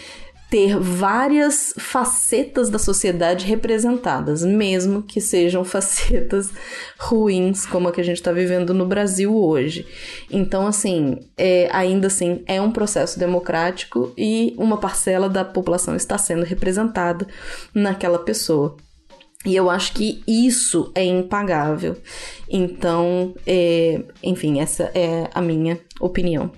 ter 0.51 0.79
várias 0.79 1.75
facetas 1.79 2.71
da 2.71 2.79
sociedade 2.79 3.47
representadas, 3.47 4.45
mesmo 4.45 5.03
que 5.03 5.21
sejam 5.21 5.65
facetas 5.67 6.51
ruins, 6.99 7.67
como 7.67 7.89
a 7.89 7.93
que 7.93 8.01
a 8.01 8.05
gente 8.05 8.19
está 8.19 8.33
vivendo 8.33 8.73
no 8.73 8.87
Brasil 8.87 9.35
hoje. 9.35 9.87
Então, 10.31 10.67
assim, 10.67 11.19
é, 11.37 11.69
ainda 11.73 12.07
assim, 12.07 12.43
é 12.47 12.61
um 12.61 12.71
processo 12.71 13.19
democrático 13.19 14.13
e 14.17 14.55
uma 14.57 14.79
parcela 14.79 15.29
da 15.29 15.45
população 15.45 15.97
está 15.97 16.17
sendo 16.19 16.45
representada 16.45 17.27
naquela 17.75 18.19
pessoa. 18.19 18.77
E 19.45 19.55
eu 19.55 19.69
acho 19.69 19.93
que 19.93 20.23
isso 20.27 20.91
é 20.95 21.05
impagável. 21.05 21.97
Então, 22.49 23.35
é, 23.47 24.03
enfim, 24.23 24.61
essa 24.61 24.91
é 24.95 25.29
a 25.35 25.43
minha 25.43 25.79
opinião. 26.01 26.51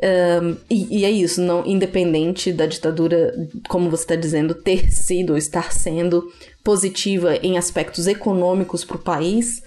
Um, 0.00 0.56
e, 0.70 1.00
e, 1.00 1.04
é 1.04 1.10
isso, 1.10 1.40
não 1.40 1.66
independente 1.66 2.52
da 2.52 2.66
ditadura, 2.66 3.34
como 3.68 3.90
você 3.90 4.04
está 4.04 4.14
dizendo, 4.14 4.54
ter 4.54 4.90
sido 4.94 5.30
ou 5.30 5.36
estar 5.36 5.72
sendo 5.72 6.32
positiva 6.62 7.34
em 7.36 7.58
aspectos 7.58 8.06
econômicos 8.06 8.84
para 8.84 8.96
o 8.96 9.00
país, 9.00 9.60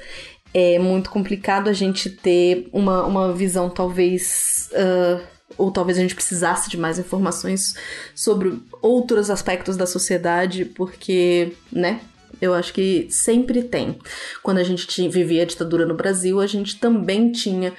é 0.53 0.79
muito 0.79 1.09
complicado 1.09 1.69
a 1.69 1.73
gente 1.73 2.09
ter 2.09 2.67
uma, 2.71 3.03
uma 3.05 3.33
visão 3.33 3.69
talvez. 3.69 4.69
Uh, 4.71 5.21
ou 5.57 5.69
talvez 5.69 5.97
a 5.97 6.01
gente 6.01 6.15
precisasse 6.15 6.69
de 6.69 6.77
mais 6.77 6.97
informações 6.97 7.75
sobre 8.15 8.57
outros 8.81 9.29
aspectos 9.29 9.75
da 9.75 9.85
sociedade, 9.85 10.63
porque, 10.65 11.53
né, 11.71 11.99
Eu 12.41 12.55
acho 12.55 12.73
que 12.73 13.07
sempre 13.11 13.61
tem. 13.61 13.99
Quando 14.41 14.57
a 14.57 14.63
gente 14.63 15.07
vivia 15.07 15.43
a 15.43 15.45
ditadura 15.45 15.85
no 15.85 15.93
Brasil, 15.93 16.39
a 16.39 16.47
gente 16.47 16.79
também 16.79 17.31
tinha, 17.31 17.71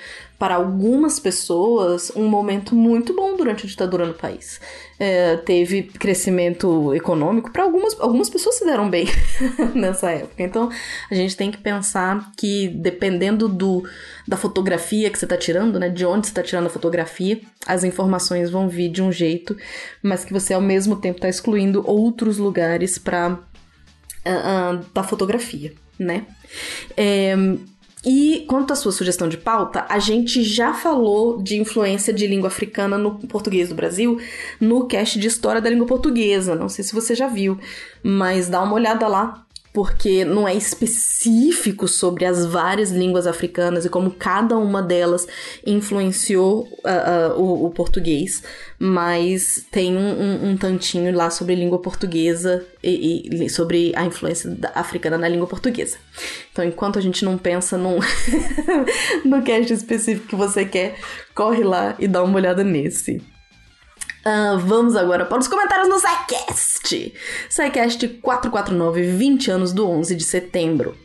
para 0.43 0.57
algumas 0.57 1.21
pessoas, 1.21 2.11
um 2.17 2.27
momento 2.27 2.75
muito 2.75 3.15
bom 3.15 3.37
durante 3.37 3.65
a 3.65 3.69
ditadura 3.69 4.05
no 4.05 4.13
país. 4.13 4.61
É, 4.99 5.37
teve 5.37 5.85
crescimento 5.85 6.93
econômico, 6.93 7.53
para 7.53 7.63
algumas, 7.63 7.95
algumas 8.01 8.29
pessoas 8.29 8.57
se 8.57 8.65
deram 8.65 8.91
bem 8.91 9.07
nessa 9.73 10.11
época. 10.11 10.43
Então, 10.43 10.69
a 11.09 11.15
gente 11.15 11.37
tem 11.37 11.49
que 11.49 11.59
pensar 11.59 12.33
que, 12.37 12.67
dependendo 12.71 13.47
do, 13.47 13.89
da 14.27 14.37
fotografia 14.37 15.11
que 15.11 15.17
você 15.17 15.27
está 15.27 15.37
tirando, 15.37 15.79
né, 15.79 15.89
de 15.89 16.05
onde 16.05 16.27
você 16.27 16.33
está 16.33 16.43
tirando 16.43 16.67
a 16.67 16.71
fotografia, 16.71 17.41
as 17.65 17.85
informações 17.85 18.51
vão 18.51 18.69
vir 18.69 18.89
de 18.89 19.01
um 19.01 19.13
jeito, 19.13 19.57
mas 20.03 20.25
que 20.25 20.33
você, 20.33 20.53
ao 20.55 20.61
mesmo 20.61 20.97
tempo, 20.97 21.19
está 21.19 21.29
excluindo 21.29 21.89
outros 21.89 22.39
lugares 22.39 22.99
para 22.99 23.29
uh, 23.29 24.75
uh, 24.75 24.85
da 24.93 25.05
fotografia, 25.05 25.73
né? 26.01 26.27
É, 26.97 27.37
e 28.05 28.45
quanto 28.49 28.73
à 28.73 28.77
sua 28.77 28.91
sugestão 28.91 29.29
de 29.29 29.37
pauta, 29.37 29.87
a 29.89 29.99
gente 29.99 30.43
já 30.43 30.75
falou 30.75 31.41
de 31.41 31.57
influência 31.57 32.13
de 32.13 32.27
língua 32.27 32.49
africana 32.49 32.99
no 32.99 33.19
português 33.29 33.69
do 33.69 33.75
Brasil 33.75 34.21
no 34.61 34.87
cast 34.87 35.19
de 35.19 35.29
História 35.29 35.61
da 35.61 35.71
Língua 35.71 35.87
Portuguesa. 35.87 36.55
Não 36.57 36.69
sei 36.69 36.85
se 36.85 36.95
você 36.95 37.15
já 37.15 37.29
viu, 37.29 37.59
mas 38.03 38.49
dá 38.49 38.61
uma 38.61 38.75
olhada 38.75 39.07
lá 39.07 39.47
porque 39.73 40.23
não 40.25 40.47
é 40.47 40.55
específico 40.55 41.89
sobre 41.89 42.27
as 42.27 42.45
várias 42.45 42.91
línguas 42.91 43.27
africanas 43.27 43.87
e 43.87 43.89
como 43.89 44.11
cada 44.11 44.59
uma 44.59 44.83
delas 44.83 45.27
influenciou 45.67 46.69
uh, 46.85 47.39
uh, 47.39 47.41
o, 47.41 47.67
o, 47.67 47.71
português, 47.71 48.43
mas 48.79 49.67
tem 49.71 49.97
um, 49.97 50.51
um, 50.51 50.57
tantinho 50.59 51.15
lá 51.17 51.31
sobre 51.31 51.55
língua 51.55 51.79
portuguesa 51.79 52.67
e, 52.83 53.45
e 53.45 53.49
sobre 53.49 53.93
a 53.97 54.05
influência 54.05 54.55
africana 54.75 55.17
na 55.17 55.29
língua 55.29 55.47
portuguesa. 55.47 55.97
Então, 56.53 56.65
enquanto 56.65 56.99
a 56.99 57.03
gente 57.03 57.25
não 57.25 57.39
pensa 57.39 57.79
num 57.79 57.99
no 59.25 59.43
cast 59.43 59.73
específico 59.73 60.29
que 60.29 60.37
você 60.37 60.67
quer, 60.67 60.97
corre 61.35 61.65
lá 61.65 61.95
e 61.99 62.07
dá 62.07 62.23
uma 62.23 62.37
olhada 62.37 62.63
nesse. 62.63 63.23
Uh, 64.25 64.59
vamos 64.59 64.95
agora 64.95 65.25
para 65.25 65.39
os 65.39 65.49
comentários 65.49 65.89
no 65.89 65.99
SciCast. 65.99 67.13
SciCast 67.51 68.09
449, 68.23 69.03
20 69.03 69.51
anos 69.51 69.73
do 69.73 69.89
11 69.89 70.15
de 70.15 70.25
setembro. 70.25 70.97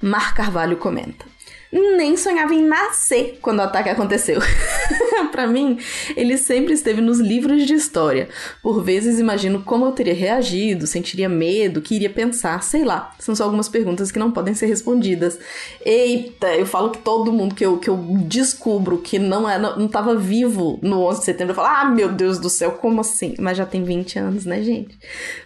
Mar 0.00 0.34
Carvalho 0.34 0.76
comenta 0.76 1.27
nem 1.72 2.16
sonhava 2.16 2.54
em 2.54 2.62
nascer 2.62 3.38
quando 3.42 3.58
o 3.58 3.62
ataque 3.62 3.88
aconteceu. 3.88 4.40
para 5.30 5.46
mim, 5.46 5.78
ele 6.16 6.36
sempre 6.36 6.72
esteve 6.72 7.00
nos 7.00 7.20
livros 7.20 7.66
de 7.66 7.74
história. 7.74 8.28
Por 8.62 8.82
vezes 8.82 9.18
imagino 9.18 9.62
como 9.62 9.84
eu 9.84 9.92
teria 9.92 10.14
reagido, 10.14 10.86
sentiria 10.86 11.28
medo, 11.28 11.82
que 11.82 11.94
iria 11.94 12.10
pensar, 12.10 12.62
sei 12.62 12.84
lá. 12.84 13.14
São 13.18 13.34
só 13.34 13.44
algumas 13.44 13.68
perguntas 13.68 14.10
que 14.10 14.18
não 14.18 14.30
podem 14.30 14.54
ser 14.54 14.66
respondidas. 14.66 15.38
Eita, 15.84 16.54
eu 16.54 16.66
falo 16.66 16.90
que 16.90 16.98
todo 16.98 17.32
mundo 17.32 17.54
que 17.54 17.64
eu, 17.64 17.78
que 17.78 17.88
eu 17.88 17.96
descubro 18.26 18.98
que 18.98 19.18
não, 19.18 19.48
é, 19.48 19.58
não, 19.58 19.78
não 19.78 19.88
tava 19.88 20.16
vivo 20.16 20.78
no 20.82 21.02
11 21.02 21.20
de 21.20 21.24
setembro, 21.24 21.52
eu 21.52 21.56
falo, 21.56 21.68
ah, 21.68 21.84
meu 21.84 22.10
Deus 22.10 22.38
do 22.38 22.48
céu, 22.48 22.72
como 22.72 23.00
assim? 23.00 23.34
Mas 23.38 23.56
já 23.56 23.66
tem 23.66 23.84
20 23.84 24.18
anos, 24.18 24.44
né, 24.44 24.62
gente? 24.62 24.98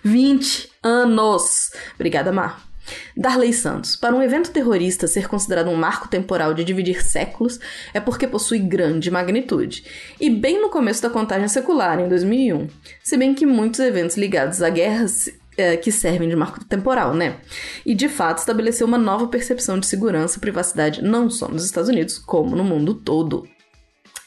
20 0.03 0.71
anos! 0.83 1.71
Obrigada, 1.95 2.33
Mar. 2.33 2.72
Darley 3.17 3.53
Santos. 3.53 3.97
Para 3.97 4.15
um 4.15 4.23
evento 4.23 4.51
terrorista 4.51 5.07
ser 5.07 5.29
considerado 5.29 5.69
um 5.69 5.77
marco 5.77 6.09
temporal 6.09 6.55
de 6.55 6.65
dividir 6.65 7.05
séculos 7.05 7.59
é 7.93 8.01
porque 8.01 8.27
possui 8.27 8.59
grande 8.59 9.11
magnitude. 9.11 9.85
E 10.21 10.31
bem 10.31 10.61
no 10.61 10.69
começo 10.69 11.03
da 11.03 11.11
contagem 11.11 11.49
secular, 11.49 11.99
em 12.01 12.09
2001. 12.09 12.69
Se 13.03 13.17
bem 13.17 13.35
que 13.35 13.47
muitos 13.47 13.81
eventos 13.81 14.17
ligados 14.17 14.63
a 14.63 14.71
guerras 14.71 15.31
é, 15.57 15.77
que 15.77 15.93
servem 15.93 16.29
de 16.29 16.37
marco 16.37 16.65
temporal, 16.65 17.15
né? 17.15 17.37
E 17.85 17.95
de 17.95 18.09
fato 18.09 18.39
estabeleceu 18.39 18.87
uma 18.87 18.99
nova 18.99 19.27
percepção 19.27 19.79
de 19.79 19.87
segurança 19.87 20.39
e 20.39 20.41
privacidade 20.41 21.03
não 21.03 21.29
só 21.29 21.49
nos 21.49 21.65
Estados 21.65 21.91
Unidos, 21.91 22.19
como 22.19 22.57
no 22.57 22.65
mundo 22.65 22.95
todo. 22.95 23.47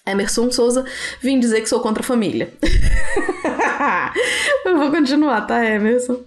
Emerson 0.05 0.51
Souza, 0.51 0.85
vim 1.19 1.39
dizer 1.39 1.61
que 1.61 1.69
sou 1.69 1.79
contra 1.79 2.03
a 2.03 2.05
família. 2.05 2.53
Eu 4.63 4.77
vou 4.77 4.91
continuar, 4.91 5.41
tá, 5.41 5.65
Emerson? 5.65 6.23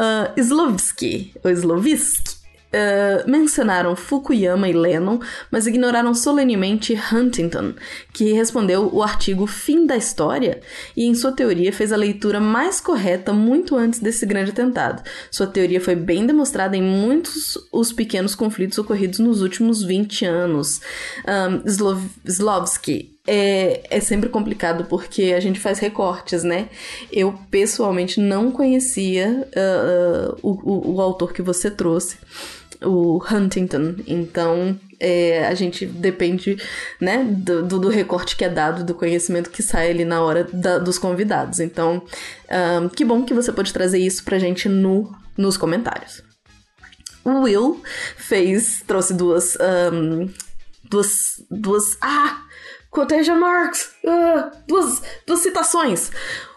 Uh, 0.00 0.32
Slovsky, 0.40 1.32
ou 1.44 1.50
Slovisk, 1.50 2.40
Uh, 2.70 3.28
mencionaram 3.28 3.96
Fukuyama 3.96 4.68
e 4.68 4.72
Lennon, 4.72 5.18
mas 5.50 5.66
ignoraram 5.66 6.14
solenemente 6.14 6.94
Huntington, 6.94 7.74
que 8.12 8.32
respondeu 8.32 8.88
o 8.94 9.02
artigo 9.02 9.44
Fim 9.44 9.86
da 9.86 9.96
História 9.96 10.60
e, 10.96 11.04
em 11.04 11.12
sua 11.12 11.32
teoria, 11.32 11.72
fez 11.72 11.92
a 11.92 11.96
leitura 11.96 12.38
mais 12.38 12.80
correta 12.80 13.32
muito 13.32 13.74
antes 13.74 13.98
desse 13.98 14.24
grande 14.24 14.52
atentado. 14.52 15.02
Sua 15.32 15.48
teoria 15.48 15.80
foi 15.80 15.96
bem 15.96 16.24
demonstrada 16.24 16.76
em 16.76 16.82
muitos 16.82 17.58
os 17.72 17.92
pequenos 17.92 18.36
conflitos 18.36 18.78
ocorridos 18.78 19.18
nos 19.18 19.42
últimos 19.42 19.82
20 19.82 20.24
anos. 20.24 20.80
Um, 21.26 21.68
Slov 21.68 22.00
Slovsky 22.24 23.19
é, 23.26 23.82
é 23.90 24.00
sempre 24.00 24.28
complicado 24.28 24.84
porque 24.84 25.34
a 25.36 25.40
gente 25.40 25.60
faz 25.60 25.78
recortes, 25.78 26.42
né? 26.42 26.68
Eu 27.12 27.38
pessoalmente 27.50 28.20
não 28.20 28.50
conhecia 28.50 29.46
uh, 29.56 30.32
uh, 30.32 30.38
o, 30.42 30.72
o, 30.72 30.94
o 30.96 31.00
autor 31.00 31.32
que 31.32 31.42
você 31.42 31.70
trouxe 31.70 32.16
o 32.82 33.22
Huntington. 33.30 33.96
Então, 34.06 34.78
é, 34.98 35.46
a 35.46 35.54
gente 35.54 35.86
depende, 35.86 36.56
né, 37.00 37.24
do, 37.24 37.62
do, 37.62 37.88
recorte 37.88 38.36
que 38.36 38.44
é 38.44 38.48
dado, 38.48 38.84
do 38.84 38.94
conhecimento 38.94 39.50
que 39.50 39.62
sai 39.62 39.90
ali 39.90 40.04
na 40.04 40.22
hora 40.22 40.44
da, 40.52 40.78
dos 40.78 40.98
convidados. 40.98 41.60
Então, 41.60 42.02
um, 42.82 42.88
que 42.88 43.04
bom 43.04 43.24
que 43.24 43.34
você 43.34 43.52
pode 43.52 43.72
trazer 43.72 43.98
isso 43.98 44.24
pra 44.24 44.38
gente 44.38 44.68
no, 44.68 45.14
nos 45.36 45.56
comentários. 45.56 46.22
O 47.24 47.42
Will 47.42 47.82
fez, 48.16 48.82
trouxe 48.86 49.12
duas, 49.12 49.56
um, 49.92 50.28
duas, 50.88 51.42
duas, 51.50 51.96
ah, 52.00 52.42
quotation 52.90 53.36
marks, 53.36 53.92
uh, 54.04 54.50
duas, 54.66 55.02
duas 55.26 55.40
citações. 55.40 56.10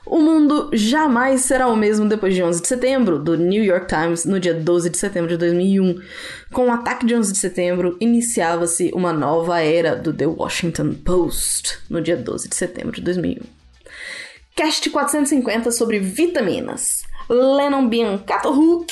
O 0.05 0.19
mundo 0.19 0.69
jamais 0.73 1.41
será 1.41 1.67
o 1.67 1.77
mesmo 1.77 2.09
depois 2.09 2.35
de 2.35 2.43
11 2.43 2.61
de 2.61 2.67
setembro, 2.67 3.17
do 3.17 3.37
New 3.37 3.63
York 3.63 3.87
Times, 3.87 4.25
no 4.25 4.39
dia 4.39 4.53
12 4.53 4.89
de 4.89 4.97
setembro 4.97 5.29
de 5.29 5.37
2001. 5.37 6.01
Com 6.51 6.67
o 6.67 6.71
ataque 6.71 7.05
de 7.05 7.15
11 7.15 7.31
de 7.31 7.39
setembro, 7.39 7.95
iniciava-se 8.01 8.91
uma 8.93 9.13
nova 9.13 9.61
era 9.61 9.95
do 9.95 10.11
The 10.11 10.27
Washington 10.27 10.93
Post, 11.05 11.79
no 11.89 12.01
dia 12.01 12.17
12 12.17 12.49
de 12.49 12.55
setembro 12.55 12.91
de 12.91 13.01
2001. 13.01 13.41
Cast 14.55 14.89
450 14.89 15.71
sobre 15.71 15.99
vitaminas. 15.99 17.03
Lennon 17.29 17.87
Biancato 17.87 18.49
Hook 18.49 18.87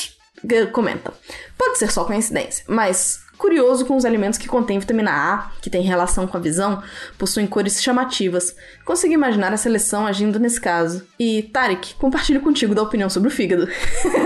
comenta: 0.71 1.13
Pode 1.57 1.77
ser 1.77 1.91
só 1.91 2.05
coincidência, 2.05 2.63
mas 2.67 3.19
Curioso 3.41 3.87
com 3.87 3.97
os 3.97 4.05
alimentos 4.05 4.37
que 4.37 4.47
contêm 4.47 4.77
vitamina 4.77 5.09
A, 5.11 5.51
que 5.59 5.69
tem 5.71 5.81
relação 5.81 6.27
com 6.27 6.37
a 6.37 6.39
visão, 6.39 6.83
possuem 7.17 7.47
cores 7.47 7.81
chamativas. 7.81 8.55
Consegui 8.85 9.15
imaginar 9.15 9.51
a 9.51 9.57
seleção 9.57 10.05
agindo 10.05 10.37
nesse 10.37 10.61
caso. 10.61 11.01
E, 11.19 11.49
Tarek, 11.51 11.95
compartilho 11.95 12.39
contigo 12.39 12.75
da 12.75 12.83
opinião 12.83 13.09
sobre 13.09 13.29
o 13.29 13.31
fígado. 13.31 13.67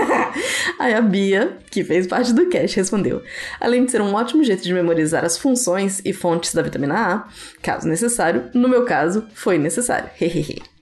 Aí 0.78 0.92
a 0.92 1.00
Bia, 1.00 1.56
que 1.70 1.82
fez 1.82 2.06
parte 2.06 2.34
do 2.34 2.50
cast, 2.50 2.76
respondeu: 2.76 3.22
Além 3.58 3.86
de 3.86 3.90
ser 3.90 4.02
um 4.02 4.12
ótimo 4.12 4.44
jeito 4.44 4.62
de 4.62 4.74
memorizar 4.74 5.24
as 5.24 5.38
funções 5.38 6.02
e 6.04 6.12
fontes 6.12 6.52
da 6.52 6.60
vitamina 6.60 6.94
A, 6.94 7.28
caso 7.62 7.88
necessário, 7.88 8.50
no 8.52 8.68
meu 8.68 8.84
caso, 8.84 9.24
foi 9.32 9.56
necessário. 9.56 10.10
Hehehe. 10.20 10.75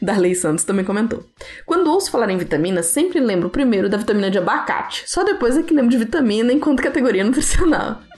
Darley 0.00 0.34
Santos 0.34 0.64
também 0.64 0.84
comentou. 0.84 1.24
Quando 1.66 1.90
ouço 1.90 2.10
falar 2.10 2.30
em 2.30 2.38
vitamina, 2.38 2.82
sempre 2.82 3.20
lembro 3.20 3.50
primeiro 3.50 3.88
da 3.88 3.96
vitamina 3.96 4.30
de 4.30 4.38
abacate. 4.38 5.04
Só 5.06 5.22
depois 5.24 5.56
é 5.56 5.62
que 5.62 5.74
lembro 5.74 5.90
de 5.90 5.98
vitamina 5.98 6.52
enquanto 6.52 6.82
categoria 6.82 7.24
nutricional. 7.24 8.00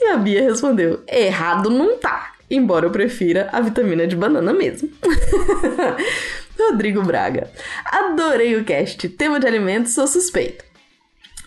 E 0.00 0.08
a 0.08 0.16
Bia 0.16 0.42
respondeu: 0.42 1.02
errado 1.08 1.70
não 1.70 1.96
tá. 1.96 2.32
Embora 2.50 2.86
eu 2.86 2.90
prefira 2.90 3.48
a 3.52 3.60
vitamina 3.60 4.04
de 4.06 4.16
banana 4.16 4.52
mesmo. 4.52 4.90
Rodrigo 6.58 7.02
Braga. 7.02 7.50
Adorei 7.84 8.56
o 8.56 8.64
cast. 8.64 9.08
Tema 9.10 9.40
de 9.40 9.46
alimentos, 9.46 9.94
sou 9.94 10.06
suspeito. 10.06 10.64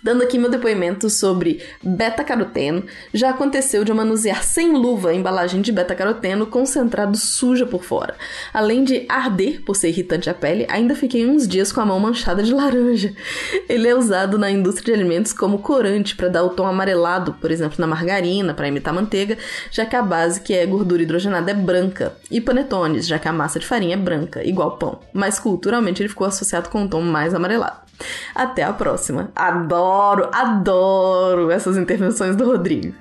Dando 0.08 0.24
aqui 0.24 0.38
meu 0.38 0.50
depoimento 0.50 1.10
sobre 1.10 1.62
beta-caroteno, 1.84 2.86
já 3.14 3.32
aconteceu 3.32 3.84
de 3.84 3.92
eu 3.92 3.96
manusear 3.96 4.42
sem 4.42 4.72
luva 4.72 5.10
a 5.10 5.14
embalagem 5.14 5.60
de 5.60 5.70
beta-caroteno 5.70 6.46
concentrado 6.46 7.18
suja 7.18 7.66
por 7.66 7.84
fora. 7.84 8.16
Além 8.54 8.86
de 8.86 9.06
arder 9.10 9.62
por 9.66 9.76
ser 9.76 9.90
irritante 9.90 10.30
à 10.30 10.34
pele, 10.34 10.66
ainda 10.70 10.96
fiquei 10.96 11.28
uns 11.28 11.46
dias 11.46 11.74
com 11.74 11.82
a 11.82 11.86
mão 11.86 12.00
manchada 12.00 12.42
de 12.42 12.54
laranja. 12.54 13.14
Ele 13.68 13.86
é 13.86 13.94
usado 13.94 14.38
na 14.38 14.50
indústria 14.50 14.96
de 14.96 15.02
alimentos 15.02 15.34
como 15.34 15.60
corante 15.60 16.16
para 16.16 16.30
dar 16.30 16.46
o 16.46 16.52
tom 16.52 16.66
amarelado, 16.66 17.34
por 17.34 17.52
exemplo, 17.52 17.76
na 17.78 17.86
margarina, 17.86 18.54
para 18.54 18.70
imitar 18.70 18.94
manteiga, 18.94 19.38
já 19.70 19.86
que 19.86 19.98
a 19.98 20.02
base, 20.02 20.40
que 20.40 20.54
é 20.54 20.66
gordura 20.66 21.04
hidrogenada, 21.04 21.52
é 21.52 21.54
branca, 21.54 22.16
e 22.32 22.40
panetones, 22.40 23.06
já 23.06 23.20
que 23.20 23.28
a 23.28 23.34
massa 23.34 23.60
de 23.60 23.68
farinha 23.68 23.96
é 23.96 24.00
branca, 24.00 24.42
igual 24.42 24.78
pão. 24.78 25.02
Mas 25.12 25.38
culturalmente 25.38 26.02
ele 26.02 26.08
ficou 26.08 26.26
associado 26.26 26.70
com 26.70 26.84
um 26.84 26.88
tom 26.88 27.02
mais 27.02 27.34
amarelado. 27.34 27.87
Até 28.36 28.64
a 28.64 28.74
próxima. 28.74 29.32
Adoro, 29.36 30.30
adoro 30.32 31.50
essas 31.52 31.78
intervenções 31.78 32.36
do 32.36 32.46
Rodrigo. 32.46 32.94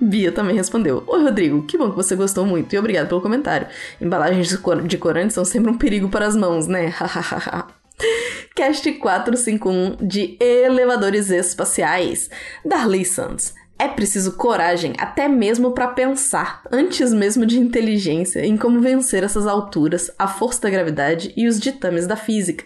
Bia 0.00 0.32
também 0.32 0.56
respondeu: 0.56 1.02
Oi, 1.06 1.22
Rodrigo, 1.22 1.62
que 1.62 1.76
bom 1.76 1.90
que 1.90 1.96
você 1.96 2.16
gostou 2.16 2.46
muito 2.46 2.72
e 2.72 2.78
obrigado 2.78 3.08
pelo 3.08 3.20
comentário. 3.20 3.66
Embalagens 4.00 4.48
de 4.48 4.98
corantes 4.98 5.34
são 5.34 5.44
sempre 5.44 5.70
um 5.70 5.78
perigo 5.78 6.08
para 6.08 6.26
as 6.26 6.36
mãos, 6.36 6.66
né? 6.66 6.94
Cast 8.54 8.90
451 8.92 9.96
de 10.06 10.36
Elevadores 10.40 11.30
Espaciais. 11.30 12.30
Darley 12.64 13.04
Santos. 13.04 13.54
É 13.80 13.86
preciso 13.86 14.32
coragem, 14.32 14.94
até 14.98 15.28
mesmo 15.28 15.70
para 15.70 15.86
pensar, 15.86 16.62
antes 16.72 17.12
mesmo 17.12 17.46
de 17.46 17.60
inteligência, 17.60 18.44
em 18.44 18.56
como 18.56 18.80
vencer 18.80 19.22
essas 19.22 19.46
alturas, 19.46 20.10
a 20.18 20.26
força 20.26 20.62
da 20.62 20.70
gravidade 20.70 21.32
e 21.36 21.46
os 21.46 21.60
ditames 21.60 22.04
da 22.04 22.16
física, 22.16 22.64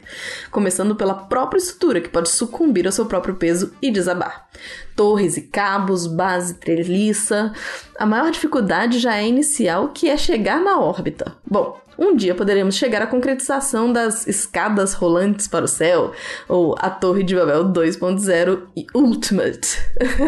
começando 0.50 0.96
pela 0.96 1.12
própria 1.12 1.58
estrutura 1.58 2.00
que 2.00 2.08
pode 2.08 2.30
sucumbir 2.30 2.86
ao 2.86 2.92
seu 2.92 3.04
próprio 3.04 3.34
peso 3.34 3.74
e 3.82 3.90
desabar. 3.90 4.48
Torres 4.96 5.36
e 5.36 5.42
cabos, 5.42 6.06
base, 6.06 6.54
treliça. 6.54 7.52
A 7.98 8.06
maior 8.06 8.30
dificuldade 8.30 8.98
já 8.98 9.16
é 9.16 9.26
inicial, 9.26 9.88
que 9.88 10.08
é 10.08 10.16
chegar 10.16 10.60
na 10.60 10.78
órbita. 10.78 11.34
Bom, 11.48 11.80
um 11.98 12.16
dia 12.16 12.34
poderemos 12.34 12.74
chegar 12.74 13.02
à 13.02 13.06
concretização 13.06 13.92
das 13.92 14.26
escadas 14.26 14.94
rolantes 14.94 15.46
para 15.46 15.64
o 15.64 15.68
céu, 15.68 16.12
ou 16.48 16.74
a 16.78 16.90
Torre 16.90 17.22
de 17.22 17.34
Babel 17.34 17.66
2.0 17.66 18.62
e 18.76 18.86
Ultimate, 18.94 19.78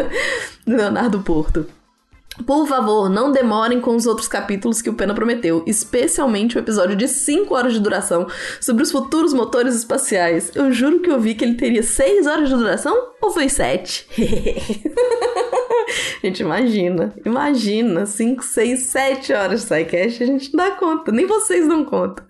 Leonardo 0.67 1.21
Porto. 1.21 1.67
Por 2.47 2.67
favor, 2.67 3.09
não 3.09 3.31
demorem 3.31 3.81
com 3.81 3.95
os 3.95 4.07
outros 4.07 4.27
capítulos 4.27 4.83
que 4.83 4.91
o 4.91 4.95
Pena 4.95 5.15
prometeu, 5.15 5.63
especialmente 5.67 6.57
o 6.57 6.59
episódio 6.59 6.97
de 6.97 7.07
5 7.07 7.55
horas 7.55 7.73
de 7.73 7.81
duração 7.81 8.27
sobre 8.61 8.83
os 8.83 8.91
futuros 8.91 9.33
motores 9.33 9.77
espaciais. 9.77 10.51
Eu 10.55 10.73
juro 10.73 11.01
que 11.01 11.11
eu 11.11 11.21
vi 11.21 11.35
que 11.35 11.45
ele 11.45 11.55
teria 11.55 11.83
6 11.83 12.27
horas 12.27 12.49
de 12.49 12.57
duração 12.57 13.13
ou 13.23 13.31
foi 13.31 13.49
7? 13.49 14.09
gente, 16.23 16.41
imagina, 16.41 17.15
imagina, 17.25 18.05
5, 18.05 18.43
6, 18.43 18.81
7 18.81 19.33
horas 19.33 19.61
de 19.61 19.67
SciCast, 19.67 20.23
a 20.23 20.27
gente 20.27 20.55
não 20.55 20.65
dá 20.65 20.73
conta, 20.73 21.13
nem 21.13 21.27
vocês 21.27 21.69
dão 21.69 21.85
conta. 21.85 22.27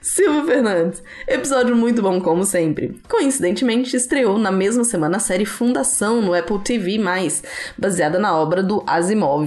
Silvio 0.00 0.44
Fernandes, 0.44 1.02
episódio 1.26 1.74
muito 1.74 2.02
bom 2.02 2.20
como 2.20 2.44
sempre. 2.44 3.00
Coincidentemente, 3.08 3.96
estreou 3.96 4.38
na 4.38 4.52
mesma 4.52 4.84
semana 4.84 5.16
a 5.16 5.20
série 5.20 5.44
Fundação 5.44 6.20
no 6.20 6.34
Apple 6.34 6.58
TV+, 6.58 6.98
baseada 7.76 8.18
na 8.18 8.36
obra 8.36 8.62
do 8.62 8.82
Asimov. 8.86 9.37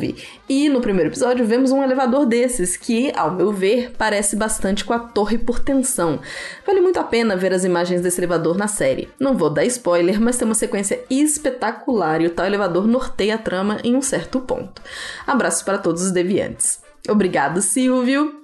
E 0.48 0.69
no 0.69 0.81
primeiro 0.81 1.10
episódio 1.10 1.45
vemos 1.45 1.71
um 1.71 1.83
elevador 1.83 2.25
desses, 2.25 2.75
que, 2.77 3.12
ao 3.15 3.31
meu 3.31 3.51
ver, 3.51 3.91
parece 3.98 4.36
bastante 4.36 4.86
com 4.86 4.93
a 4.93 5.00
Torre 5.00 5.38
por 5.38 5.60
Tensão. 5.60 6.19
Vale 6.65 6.81
muito 6.81 7.00
a 7.00 7.03
pena 7.03 7.36
ver 7.36 7.53
as 7.53 7.63
imagens 7.63 8.01
desse 8.01 8.19
elevador 8.19 8.57
na 8.57 8.67
série. 8.67 9.10
Não 9.19 9.38
vou 9.38 9.50
dar 9.50 9.65
spoiler, 9.65 10.19
mas 10.19 10.38
tem 10.38 10.48
uma 10.48 10.55
sequência 10.55 11.01
espetacular 11.10 12.21
e 12.21 12.27
o 12.27 12.31
tal 12.31 12.45
elevador 12.45 12.88
norteia 12.88 13.36
a 13.36 13.38
trama 13.38 13.77
em 13.83 13.95
um 13.95 14.01
certo 14.01 14.39
ponto. 14.39 14.81
Abraços 15.25 15.63
para 15.63 15.77
todos 15.77 16.03
os 16.03 16.12
deviantes. 16.12 16.81
Obrigado, 17.10 17.62
Silvio! 17.62 18.41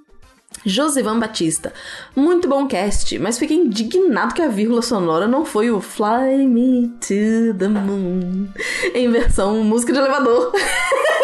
Josivan 0.66 1.20
Batista. 1.20 1.72
Muito 2.16 2.48
bom 2.48 2.68
cast, 2.68 3.18
mas 3.20 3.38
fiquei 3.38 3.58
indignado 3.58 4.34
que 4.34 4.42
a 4.42 4.48
vírgula 4.48 4.82
sonora 4.82 5.28
não 5.28 5.46
foi 5.46 5.70
o 5.70 5.80
Fly 5.80 6.46
Me 6.48 6.88
to 7.00 7.58
the 7.58 7.68
Moon 7.68 8.48
em 8.94 9.10
versão 9.10 9.64
música 9.64 9.94
de 9.94 10.00
elevador. 10.00 10.52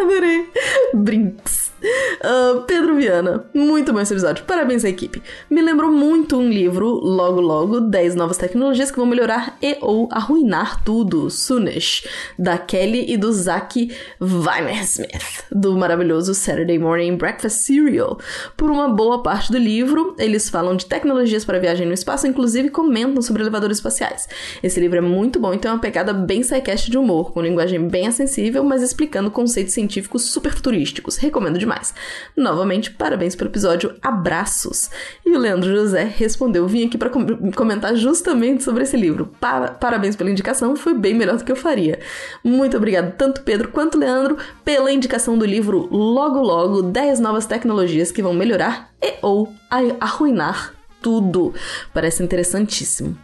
Adorei. 0.00 0.46
Brinks. 0.94 1.59
Uh, 1.82 2.62
Pedro 2.66 2.96
Viana, 2.96 3.46
muito 3.54 3.92
bom 3.92 4.00
esse 4.00 4.12
episódio. 4.12 4.44
Parabéns 4.44 4.84
à 4.84 4.88
equipe. 4.90 5.22
Me 5.48 5.62
lembrou 5.62 5.90
muito 5.90 6.36
um 6.36 6.50
livro, 6.50 6.86
logo 6.86 7.40
logo, 7.40 7.80
10 7.80 8.14
novas 8.14 8.36
tecnologias 8.36 8.90
que 8.90 8.98
vão 8.98 9.06
melhorar 9.06 9.56
e 9.62 9.78
ou 9.80 10.06
arruinar 10.12 10.84
tudo. 10.84 11.30
Sunish, 11.30 12.06
da 12.38 12.58
Kelly 12.58 13.10
e 13.10 13.16
do 13.16 13.32
Zach 13.32 13.90
Weimersmith, 14.20 15.44
do 15.50 15.76
maravilhoso 15.78 16.34
Saturday 16.34 16.78
Morning 16.78 17.16
Breakfast 17.16 17.64
Cereal. 17.64 18.18
Por 18.56 18.70
uma 18.70 18.88
boa 18.88 19.22
parte 19.22 19.50
do 19.50 19.58
livro, 19.58 20.14
eles 20.18 20.50
falam 20.50 20.76
de 20.76 20.84
tecnologias 20.84 21.44
para 21.44 21.58
viagem 21.58 21.86
no 21.86 21.94
espaço, 21.94 22.26
inclusive 22.26 22.68
comentam 22.68 23.22
sobre 23.22 23.42
elevadores 23.42 23.78
espaciais. 23.78 24.28
Esse 24.62 24.78
livro 24.78 24.98
é 24.98 25.02
muito 25.02 25.40
bom 25.40 25.54
e 25.54 25.58
tem 25.58 25.70
uma 25.70 25.78
pegada 25.78 26.12
bem 26.12 26.42
sidecast 26.42 26.90
de 26.90 26.98
humor, 26.98 27.32
com 27.32 27.40
linguagem 27.40 27.88
bem 27.88 28.06
acessível, 28.06 28.62
mas 28.62 28.82
explicando 28.82 29.30
conceitos 29.30 29.72
científicos 29.72 30.24
super 30.24 30.52
futurísticos. 30.52 31.16
Recomendo 31.16 31.58
demais 31.58 31.69
demais. 31.70 31.94
Novamente, 32.36 32.90
parabéns 32.90 33.36
pelo 33.36 33.50
episódio, 33.50 33.94
abraços. 34.02 34.90
E 35.24 35.30
o 35.30 35.38
Leandro 35.38 35.70
José 35.70 36.02
respondeu: 36.04 36.66
vim 36.66 36.86
aqui 36.86 36.98
para 36.98 37.08
com 37.08 37.52
comentar 37.52 37.94
justamente 37.94 38.64
sobre 38.64 38.82
esse 38.82 38.96
livro. 38.96 39.30
Para 39.40 39.68
parabéns 39.68 40.16
pela 40.16 40.30
indicação, 40.30 40.74
foi 40.74 40.94
bem 40.94 41.14
melhor 41.14 41.36
do 41.36 41.44
que 41.44 41.52
eu 41.52 41.56
faria. 41.56 42.00
Muito 42.42 42.76
obrigado, 42.76 43.14
tanto 43.16 43.42
Pedro 43.42 43.68
quanto 43.68 43.98
Leandro, 43.98 44.36
pela 44.64 44.90
indicação 44.90 45.38
do 45.38 45.44
livro 45.44 45.88
Logo 45.90 46.40
Logo 46.40 46.82
10 46.82 47.20
novas 47.20 47.46
tecnologias 47.46 48.10
que 48.10 48.22
vão 48.22 48.34
melhorar 48.34 48.90
e 49.00 49.14
ou 49.22 49.52
arruinar 50.00 50.74
tudo. 51.00 51.54
Parece 51.94 52.22
interessantíssimo. 52.22 53.16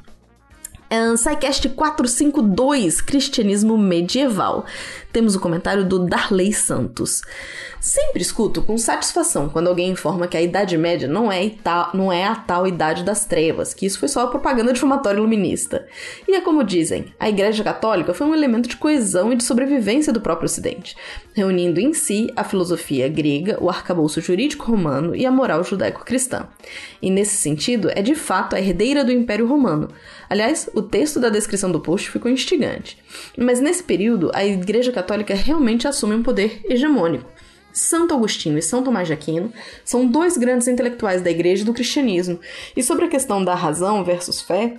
Um, 0.88 1.16
SciCast 1.16 1.68
452, 1.70 3.00
Cristianismo 3.00 3.76
Medieval. 3.76 4.64
Temos 5.16 5.34
o 5.34 5.40
comentário 5.40 5.82
do 5.82 6.00
Darley 6.00 6.52
Santos. 6.52 7.22
Sempre 7.80 8.20
escuto 8.20 8.60
com 8.60 8.76
satisfação 8.76 9.48
quando 9.48 9.68
alguém 9.68 9.88
informa 9.88 10.28
que 10.28 10.36
a 10.36 10.42
Idade 10.42 10.76
Média 10.76 11.08
não 11.08 11.32
é, 11.32 11.52
não 11.94 12.12
é 12.12 12.24
a 12.24 12.34
tal 12.34 12.66
Idade 12.66 13.02
das 13.02 13.24
Trevas, 13.24 13.72
que 13.72 13.86
isso 13.86 13.98
foi 13.98 14.08
só 14.08 14.26
propaganda 14.26 14.74
difumatória 14.74 15.16
iluminista. 15.16 15.86
E 16.28 16.34
é 16.34 16.42
como 16.42 16.62
dizem, 16.62 17.06
a 17.18 17.30
Igreja 17.30 17.64
Católica 17.64 18.12
foi 18.12 18.26
um 18.26 18.34
elemento 18.34 18.68
de 18.68 18.76
coesão 18.76 19.32
e 19.32 19.36
de 19.36 19.44
sobrevivência 19.44 20.12
do 20.12 20.20
próprio 20.20 20.44
Ocidente, 20.44 20.94
reunindo 21.32 21.80
em 21.80 21.94
si 21.94 22.30
a 22.36 22.44
filosofia 22.44 23.08
grega, 23.08 23.56
o 23.58 23.70
arcabouço 23.70 24.20
jurídico 24.20 24.70
romano 24.70 25.16
e 25.16 25.24
a 25.24 25.30
moral 25.30 25.64
judaico-cristã. 25.64 26.46
E 27.00 27.08
nesse 27.08 27.36
sentido, 27.36 27.88
é 27.94 28.02
de 28.02 28.14
fato 28.14 28.54
a 28.54 28.60
herdeira 28.60 29.02
do 29.02 29.12
Império 29.12 29.46
Romano. 29.46 29.88
Aliás, 30.28 30.68
o 30.74 30.82
texto 30.82 31.18
da 31.18 31.30
descrição 31.30 31.72
do 31.72 31.80
post 31.80 32.10
ficou 32.10 32.30
instigante. 32.30 32.98
Mas 33.36 33.60
nesse 33.60 33.82
período, 33.82 34.30
a 34.34 34.44
Igreja 34.44 34.92
Católica 34.92 35.34
realmente 35.34 35.86
assume 35.88 36.14
um 36.14 36.22
poder 36.22 36.60
hegemônico 36.64 37.30
Santo 37.76 38.14
Agostinho 38.14 38.56
e 38.56 38.62
São 38.62 38.82
Tomás 38.82 39.06
de 39.06 39.12
Aquino 39.12 39.52
são 39.84 40.06
dois 40.06 40.38
grandes 40.38 40.66
intelectuais 40.66 41.20
da 41.20 41.30
igreja 41.30 41.62
e 41.62 41.66
do 41.66 41.74
cristianismo. 41.74 42.40
E 42.74 42.82
sobre 42.82 43.04
a 43.04 43.08
questão 43.08 43.44
da 43.44 43.54
razão 43.54 44.02
versus 44.02 44.40
fé, 44.40 44.78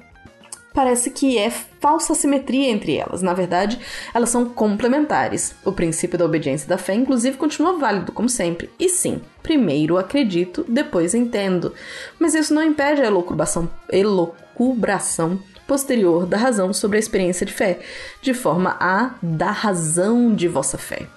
parece 0.73 1.11
que 1.11 1.37
é 1.37 1.51
falsa 1.51 2.15
simetria 2.15 2.69
entre 2.69 2.97
elas. 2.97 3.21
Na 3.21 3.35
verdade, 3.35 3.79
elas 4.15 4.29
são 4.29 4.49
complementares. 4.49 5.53
O 5.63 5.71
princípio 5.71 6.17
da 6.17 6.25
obediência 6.25 6.67
da 6.67 6.77
fé, 6.77 6.95
inclusive, 6.95 7.37
continua 7.37 7.77
válido, 7.77 8.11
como 8.11 8.27
sempre. 8.27 8.67
E 8.79 8.89
sim, 8.89 9.21
primeiro 9.43 9.99
acredito, 9.99 10.65
depois 10.67 11.13
entendo. 11.13 11.73
Mas 12.17 12.33
isso 12.33 12.51
não 12.51 12.63
impede 12.63 13.03
a 13.03 13.05
elucubração, 13.05 13.69
elucubração 13.91 15.39
posterior 15.67 16.25
da 16.25 16.37
razão 16.37 16.73
sobre 16.73 16.97
a 16.97 16.99
experiência 16.99 17.45
de 17.45 17.53
fé, 17.53 17.79
de 18.21 18.33
forma 18.33 18.77
a 18.79 19.15
dar 19.21 19.51
razão 19.51 20.33
de 20.33 20.47
vossa 20.47 20.77
fé. 20.77 21.07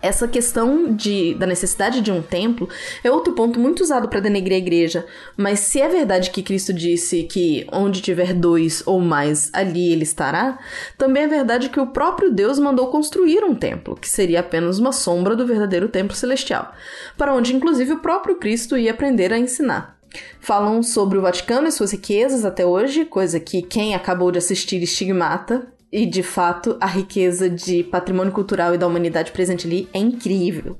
Essa 0.00 0.28
questão 0.28 0.94
de, 0.94 1.34
da 1.34 1.46
necessidade 1.46 2.00
de 2.00 2.12
um 2.12 2.22
templo 2.22 2.68
é 3.02 3.10
outro 3.10 3.32
ponto 3.32 3.58
muito 3.58 3.82
usado 3.82 4.08
para 4.08 4.20
denegrir 4.20 4.54
a 4.54 4.58
igreja. 4.58 5.04
Mas 5.36 5.60
se 5.60 5.80
é 5.80 5.88
verdade 5.88 6.30
que 6.30 6.42
Cristo 6.42 6.72
disse 6.72 7.24
que 7.24 7.66
onde 7.72 8.00
tiver 8.00 8.32
dois 8.32 8.82
ou 8.86 9.00
mais, 9.00 9.50
ali 9.52 9.92
ele 9.92 10.04
estará, 10.04 10.58
também 10.96 11.24
é 11.24 11.28
verdade 11.28 11.68
que 11.68 11.80
o 11.80 11.88
próprio 11.88 12.30
Deus 12.30 12.60
mandou 12.60 12.86
construir 12.88 13.42
um 13.42 13.56
templo, 13.56 13.96
que 13.96 14.08
seria 14.08 14.40
apenas 14.40 14.78
uma 14.78 14.92
sombra 14.92 15.34
do 15.34 15.46
verdadeiro 15.46 15.88
templo 15.88 16.16
celestial, 16.16 16.72
para 17.16 17.34
onde 17.34 17.54
inclusive 17.54 17.94
o 17.94 18.00
próprio 18.00 18.36
Cristo 18.36 18.78
ia 18.78 18.92
aprender 18.92 19.32
a 19.32 19.38
ensinar. 19.38 19.97
Falam 20.40 20.82
sobre 20.82 21.18
o 21.18 21.22
Vaticano 21.22 21.68
e 21.68 21.72
suas 21.72 21.92
riquezas 21.92 22.44
até 22.44 22.64
hoje, 22.64 23.04
coisa 23.04 23.38
que 23.38 23.62
quem 23.62 23.94
acabou 23.94 24.30
de 24.30 24.38
assistir 24.38 24.82
estigmata, 24.82 25.66
e 25.90 26.04
de 26.04 26.22
fato, 26.22 26.76
a 26.80 26.86
riqueza 26.86 27.48
de 27.48 27.82
patrimônio 27.82 28.30
cultural 28.30 28.74
e 28.74 28.78
da 28.78 28.86
humanidade 28.86 29.32
presente 29.32 29.66
ali 29.66 29.88
é 29.94 29.98
incrível. 29.98 30.76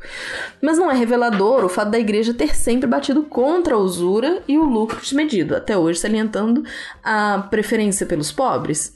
Mas 0.60 0.76
não 0.76 0.90
é 0.90 0.94
revelador 0.94 1.64
o 1.64 1.68
fato 1.68 1.90
da 1.90 1.98
igreja 1.98 2.34
ter 2.34 2.54
sempre 2.54 2.86
batido 2.86 3.22
contra 3.22 3.74
a 3.74 3.78
usura 3.78 4.42
e 4.46 4.58
o 4.58 4.64
lucro 4.64 5.00
desmedido, 5.00 5.56
até 5.56 5.78
hoje 5.78 5.98
salientando 5.98 6.62
a 7.02 7.46
preferência 7.50 8.04
pelos 8.04 8.30
pobres. 8.30 8.92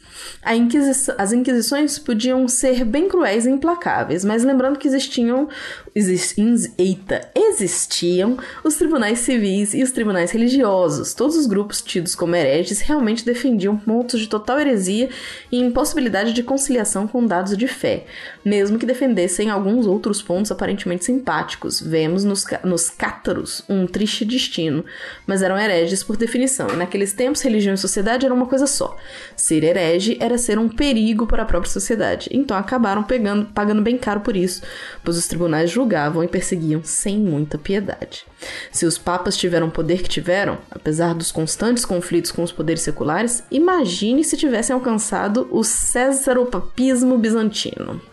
As 1.16 1.32
inquisições 1.32 1.98
podiam 1.98 2.46
ser 2.46 2.84
bem 2.84 3.08
cruéis 3.08 3.46
e 3.46 3.50
implacáveis, 3.50 4.22
mas 4.22 4.44
lembrando 4.44 4.78
que 4.78 4.86
existiam, 4.86 5.48
exist 5.94 6.36
eita, 6.76 7.30
existiam 7.34 8.36
os 8.62 8.74
tribunais 8.74 9.20
civis 9.20 9.72
e 9.72 9.82
os 9.82 9.92
tribunais 9.92 10.30
religiosos. 10.30 11.14
Todos 11.14 11.36
os 11.36 11.46
grupos 11.46 11.80
tidos 11.80 12.14
como 12.14 12.36
hereges 12.36 12.80
realmente 12.82 13.24
defendiam 13.24 13.78
pontos 13.78 14.20
de 14.20 14.28
total 14.28 14.60
heresia 14.60 15.08
e 15.50 15.58
impossibilidade 15.58 16.01
possibilidade 16.02 16.32
de 16.32 16.42
conciliação 16.42 17.06
com 17.06 17.24
dados 17.24 17.56
de 17.56 17.68
fé, 17.68 18.04
mesmo 18.44 18.78
que 18.78 18.86
defendessem 18.86 19.50
alguns 19.50 19.86
outros 19.86 20.20
pontos 20.20 20.50
aparentemente 20.50 21.04
simpáticos. 21.04 21.80
Vemos 21.80 22.24
nos, 22.24 22.44
nos 22.64 22.90
cátaros 22.90 23.62
um 23.68 23.86
triste 23.86 24.24
destino, 24.24 24.84
mas 25.26 25.42
eram 25.42 25.58
hereges 25.58 26.02
por 26.02 26.16
definição, 26.16 26.68
e 26.70 26.76
naqueles 26.76 27.12
tempos 27.12 27.42
religião 27.42 27.74
e 27.74 27.78
sociedade 27.78 28.26
eram 28.26 28.36
uma 28.36 28.46
coisa 28.46 28.66
só. 28.66 28.96
Ser 29.36 29.64
herege 29.64 30.16
era 30.20 30.38
ser 30.38 30.58
um 30.58 30.68
perigo 30.68 31.26
para 31.26 31.42
a 31.42 31.46
própria 31.46 31.70
sociedade, 31.70 32.28
então 32.32 32.56
acabaram 32.56 33.02
pegando, 33.02 33.46
pagando 33.46 33.82
bem 33.82 33.96
caro 33.96 34.20
por 34.20 34.36
isso, 34.36 34.62
pois 35.04 35.16
os 35.16 35.26
tribunais 35.26 35.70
julgavam 35.70 36.22
e 36.22 36.28
perseguiam 36.28 36.82
sem 36.82 37.18
muita 37.18 37.58
piedade. 37.58 38.24
Se 38.70 38.86
os 38.86 38.98
papas 38.98 39.36
tiveram 39.36 39.68
o 39.68 39.70
poder 39.70 40.02
que 40.02 40.08
tiveram, 40.08 40.58
apesar 40.70 41.14
dos 41.14 41.30
constantes 41.30 41.84
conflitos 41.84 42.32
com 42.32 42.42
os 42.42 42.52
poderes 42.52 42.82
seculares, 42.82 43.42
imagine 43.50 44.24
se 44.24 44.36
tivessem 44.36 44.74
alcançado 44.74 45.48
o 45.50 45.62
césaropapismo 45.62 47.16
bizantino. 47.18 48.11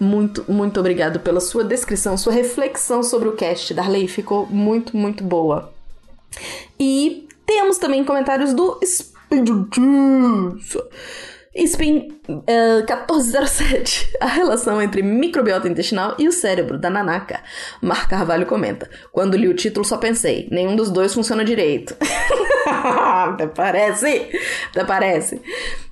Muito, 0.00 0.44
muito 0.50 0.80
obrigado 0.80 1.20
pela 1.20 1.40
sua 1.40 1.62
descrição, 1.62 2.16
sua 2.16 2.32
reflexão 2.32 3.02
sobre 3.02 3.28
o 3.28 3.32
cast, 3.32 3.74
Darley. 3.74 4.08
Ficou 4.08 4.46
muito, 4.46 4.96
muito 4.96 5.22
boa. 5.22 5.70
E 6.78 7.28
temos 7.44 7.76
também 7.76 8.02
comentários 8.02 8.54
do 8.54 8.80
Spin 11.54 12.08
uh, 12.28 12.42
eh, 12.46 12.84
1407. 12.86 14.16
A 14.20 14.26
relação 14.26 14.80
entre 14.80 15.02
microbiota 15.02 15.68
intestinal 15.68 16.14
e 16.18 16.28
o 16.28 16.32
cérebro 16.32 16.78
da 16.78 16.88
Nanaka. 16.88 17.40
Mar 17.82 18.08
Carvalho 18.08 18.46
comenta. 18.46 18.88
Quando 19.10 19.36
li 19.36 19.48
o 19.48 19.54
título 19.54 19.84
só 19.84 19.96
pensei, 19.96 20.48
nenhum 20.50 20.76
dos 20.76 20.90
dois 20.90 21.12
funciona 21.12 21.44
direito. 21.44 21.96
Até 22.66 23.48
parece. 23.48 24.30
Até 24.70 24.84
parece. 24.84 25.40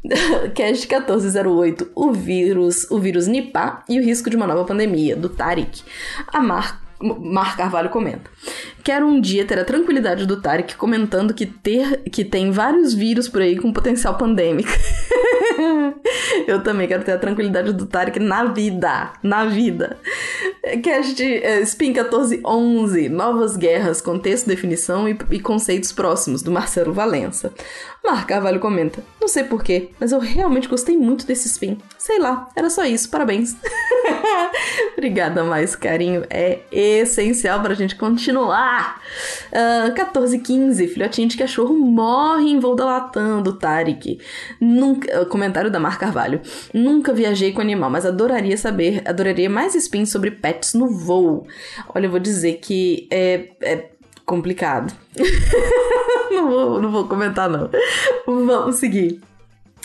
Cast 0.55 0.87
1408. 0.87 1.90
O 1.94 2.12
vírus, 2.12 2.88
o 2.90 3.01
vírus 3.01 3.27
Nipah 3.27 3.83
e 3.88 3.99
o 3.99 4.03
risco 4.03 4.31
de 4.31 4.37
uma 4.37 4.47
nova 4.47 4.64
pandemia, 4.64 5.16
do 5.16 5.29
Tarik. 5.29 5.83
A 6.29 6.40
Mar 6.40 6.88
Mar 7.01 7.57
Carvalho 7.57 7.91
comenta. 7.91 8.31
Quero 8.83 9.07
um 9.07 9.21
dia 9.21 9.45
ter 9.45 9.59
a 9.59 9.65
tranquilidade 9.65 10.27
do 10.27 10.41
Tarek 10.41 10.77
comentando 10.77 11.33
que, 11.33 11.47
ter, 11.47 12.03
que 12.11 12.25
tem 12.25 12.51
vários 12.51 12.95
vírus 12.95 13.29
por 13.29 13.41
aí 13.41 13.57
com 13.57 13.73
potencial 13.73 14.17
pandêmico. 14.17 14.71
Eu 16.47 16.63
também 16.63 16.89
quero 16.89 17.05
ter 17.05 17.13
a 17.13 17.19
tranquilidade 17.19 17.73
do 17.73 17.87
Tarek 17.87 18.19
na 18.19 18.45
vida. 18.45 19.13
Na 19.23 19.45
vida. 19.45 19.97
Cast 20.83 21.23
uh, 21.23 21.62
Spin 21.62 21.92
1411. 21.92 23.09
Novas 23.09 23.57
guerras, 23.57 24.01
contexto, 24.01 24.47
definição 24.47 25.09
e, 25.09 25.16
e 25.31 25.40
conceitos 25.40 25.92
próximos, 25.92 26.42
do 26.42 26.51
Marcelo 26.51 26.92
Valença. 26.92 27.53
Mar 28.05 28.27
Carvalho 28.27 28.59
comenta. 28.59 29.05
Não 29.21 29.29
sei 29.29 29.44
porquê, 29.44 29.90
mas 30.01 30.12
eu 30.12 30.18
realmente 30.18 30.66
gostei 30.66 30.97
muito 30.97 31.27
desse 31.27 31.47
spin. 31.49 31.77
Sei 31.99 32.18
lá, 32.18 32.49
era 32.57 32.71
só 32.71 32.85
isso. 32.85 33.11
Parabéns. 33.11 33.55
Obrigada, 34.97 35.44
mais 35.44 35.77
carinho. 35.77 36.25
É 36.31 36.61
essencial 36.73 37.61
pra 37.61 37.75
gente 37.75 37.97
continuar. 37.97 39.03
Uh, 39.53 39.94
14 39.94 40.38
15. 40.38 40.88
Filhotinho 40.88 41.29
de 41.29 41.37
cachorro 41.37 41.75
morre 41.75 42.51
em 42.51 42.59
voo 42.59 42.75
da 42.75 42.87
Latam, 42.87 43.42
do 43.42 43.53
Tarek. 43.53 44.18
Nunca, 44.59 45.27
comentário 45.27 45.71
da 45.71 45.79
Mar 45.79 45.99
Carvalho. 45.99 46.40
Nunca 46.73 47.12
viajei 47.12 47.53
com 47.53 47.61
animal, 47.61 47.90
mas 47.90 48.07
adoraria 48.07 48.57
saber, 48.57 49.03
adoraria 49.05 49.51
mais 49.51 49.75
spins 49.75 50.11
sobre 50.11 50.31
no 50.75 50.88
voo. 50.88 51.47
Olha, 51.94 52.07
eu 52.07 52.11
vou 52.11 52.21
dizer 52.21 52.55
que 52.55 53.09
é, 53.11 53.51
é 53.61 53.90
complicado. 54.25 54.94
não, 56.31 56.49
vou, 56.49 56.83
não 56.83 56.90
vou 56.90 57.09
comentar, 57.09 57.49
não. 57.49 57.71
Vamos 58.27 58.77
seguir. 58.77 59.21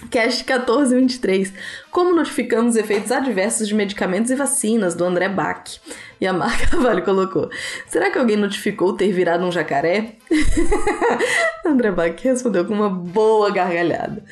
Cast 0.09 0.43
1423. 0.43 1.53
Como 1.91 2.15
notificamos 2.15 2.75
efeitos 2.75 3.12
adversos 3.12 3.67
de 3.67 3.75
medicamentos 3.75 4.31
e 4.31 4.36
vacinas, 4.36 4.95
do 4.95 5.05
André 5.05 5.29
Bach. 5.29 5.79
E 6.19 6.27
a 6.27 6.33
Marca 6.33 6.75
Vale 6.77 7.01
colocou: 7.01 7.49
Será 7.88 8.09
que 8.09 8.17
alguém 8.17 8.38
notificou 8.38 8.93
ter 8.93 9.12
virado 9.12 9.45
um 9.45 9.51
jacaré? 9.51 10.15
André 11.65 11.91
Bach 11.91 12.15
respondeu 12.21 12.65
com 12.65 12.73
uma 12.73 12.89
boa 12.89 13.51
gargalhada. 13.51 14.23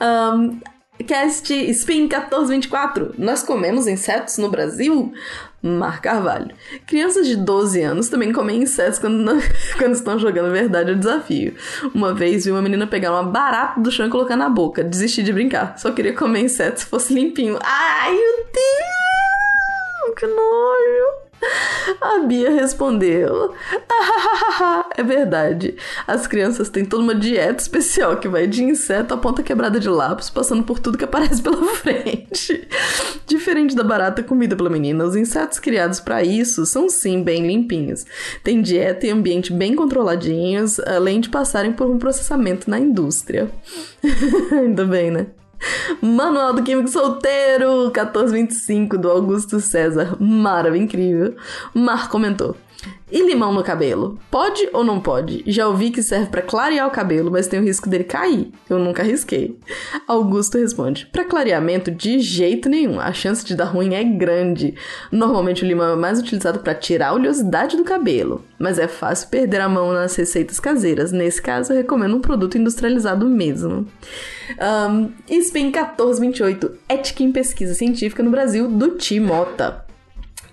Um, 0.00 0.60
Cast 1.06 1.52
Spin 1.70 2.02
1424. 2.02 3.14
Nós 3.18 3.42
comemos 3.42 3.86
insetos 3.86 4.38
no 4.38 4.50
Brasil? 4.50 5.12
Mar 5.62 6.00
Carvalho. 6.00 6.54
Crianças 6.86 7.26
de 7.26 7.36
12 7.36 7.82
anos 7.82 8.08
também 8.08 8.32
comem 8.32 8.62
insetos 8.62 8.98
quando, 8.98 9.16
não, 9.16 9.38
quando 9.76 9.94
estão 9.94 10.18
jogando 10.18 10.52
verdade 10.52 10.92
ou 10.92 10.96
desafio. 10.96 11.54
Uma 11.94 12.14
vez 12.14 12.44
vi 12.44 12.52
uma 12.52 12.62
menina 12.62 12.86
pegar 12.86 13.12
uma 13.12 13.24
barata 13.24 13.80
do 13.80 13.90
chão 13.90 14.06
e 14.06 14.10
colocar 14.10 14.36
na 14.36 14.48
boca. 14.48 14.84
Desisti 14.84 15.22
de 15.22 15.32
brincar. 15.32 15.78
Só 15.78 15.90
queria 15.90 16.14
comer 16.14 16.40
inseto 16.40 16.80
se 16.80 16.86
fosse 16.86 17.12
limpinho. 17.12 17.58
Ai, 17.62 18.12
meu 18.12 18.46
Deus! 18.52 20.14
Que 20.16 20.26
nojo! 20.26 21.17
A 22.00 22.18
Bia 22.26 22.50
respondeu: 22.50 23.54
É 24.96 25.02
verdade. 25.02 25.76
As 26.06 26.26
crianças 26.26 26.68
têm 26.68 26.84
toda 26.84 27.02
uma 27.02 27.14
dieta 27.14 27.62
especial 27.62 28.16
que 28.16 28.28
vai 28.28 28.46
de 28.46 28.62
inseto 28.62 29.14
a 29.14 29.16
ponta 29.16 29.42
quebrada 29.42 29.80
de 29.80 29.88
lápis, 29.88 30.30
passando 30.30 30.62
por 30.62 30.78
tudo 30.78 30.98
que 30.98 31.04
aparece 31.04 31.42
pela 31.42 31.64
frente. 31.76 32.68
Diferente 33.26 33.74
da 33.74 33.84
barata 33.84 34.22
comida 34.22 34.56
pela 34.56 34.70
menina, 34.70 35.04
os 35.04 35.16
insetos 35.16 35.58
criados 35.58 36.00
para 36.00 36.22
isso 36.22 36.66
são 36.66 36.88
sim 36.88 37.22
bem 37.22 37.46
limpinhos. 37.46 38.04
Tem 38.42 38.60
dieta 38.60 39.06
e 39.06 39.10
ambiente 39.10 39.52
bem 39.52 39.74
controladinhos, 39.74 40.78
além 40.80 41.20
de 41.20 41.28
passarem 41.28 41.72
por 41.72 41.88
um 41.88 41.98
processamento 41.98 42.68
na 42.70 42.78
indústria. 42.78 43.50
Ainda 44.52 44.84
bem, 44.84 45.10
né? 45.10 45.26
Manual 46.00 46.52
do 46.52 46.62
Químico 46.62 46.88
Solteiro, 46.88 47.84
1425, 47.86 48.98
do 48.98 49.10
Augusto 49.10 49.60
César. 49.60 50.16
Maravilha, 50.20 50.82
incrível. 50.84 51.36
Mar 51.74 52.08
comentou. 52.08 52.56
E 53.10 53.22
limão 53.22 53.52
no 53.52 53.64
cabelo? 53.64 54.18
Pode 54.30 54.68
ou 54.72 54.84
não 54.84 55.00
pode? 55.00 55.42
Já 55.46 55.66
ouvi 55.66 55.90
que 55.90 56.02
serve 56.02 56.26
para 56.26 56.42
clarear 56.42 56.86
o 56.86 56.90
cabelo, 56.90 57.30
mas 57.30 57.46
tem 57.46 57.58
o 57.58 57.62
risco 57.62 57.88
dele 57.88 58.04
cair. 58.04 58.52
Eu 58.68 58.78
nunca 58.78 59.02
arrisquei. 59.02 59.58
Augusto 60.06 60.58
responde: 60.58 61.06
Para 61.06 61.24
clareamento, 61.24 61.90
de 61.90 62.20
jeito 62.20 62.68
nenhum. 62.68 63.00
A 63.00 63.12
chance 63.12 63.44
de 63.44 63.56
dar 63.56 63.64
ruim 63.64 63.94
é 63.94 64.04
grande. 64.04 64.74
Normalmente 65.10 65.64
o 65.64 65.66
limão 65.66 65.94
é 65.94 65.96
mais 65.96 66.20
utilizado 66.20 66.58
para 66.60 66.74
tirar 66.74 67.08
a 67.08 67.14
oleosidade 67.14 67.78
do 67.78 67.84
cabelo, 67.84 68.44
mas 68.58 68.78
é 68.78 68.86
fácil 68.86 69.28
perder 69.28 69.62
a 69.62 69.68
mão 69.68 69.92
nas 69.92 70.14
receitas 70.14 70.60
caseiras. 70.60 71.10
Nesse 71.10 71.40
caso, 71.40 71.72
eu 71.72 71.78
recomendo 71.78 72.14
um 72.14 72.20
produto 72.20 72.58
industrializado 72.58 73.26
mesmo. 73.26 73.86
Um, 74.60 75.12
Spin 75.30 75.64
1428, 75.64 76.72
Ética 76.88 77.22
em 77.22 77.32
Pesquisa 77.32 77.74
Científica 77.74 78.22
no 78.22 78.30
Brasil, 78.30 78.68
do 78.68 78.90
Timota. 78.96 79.87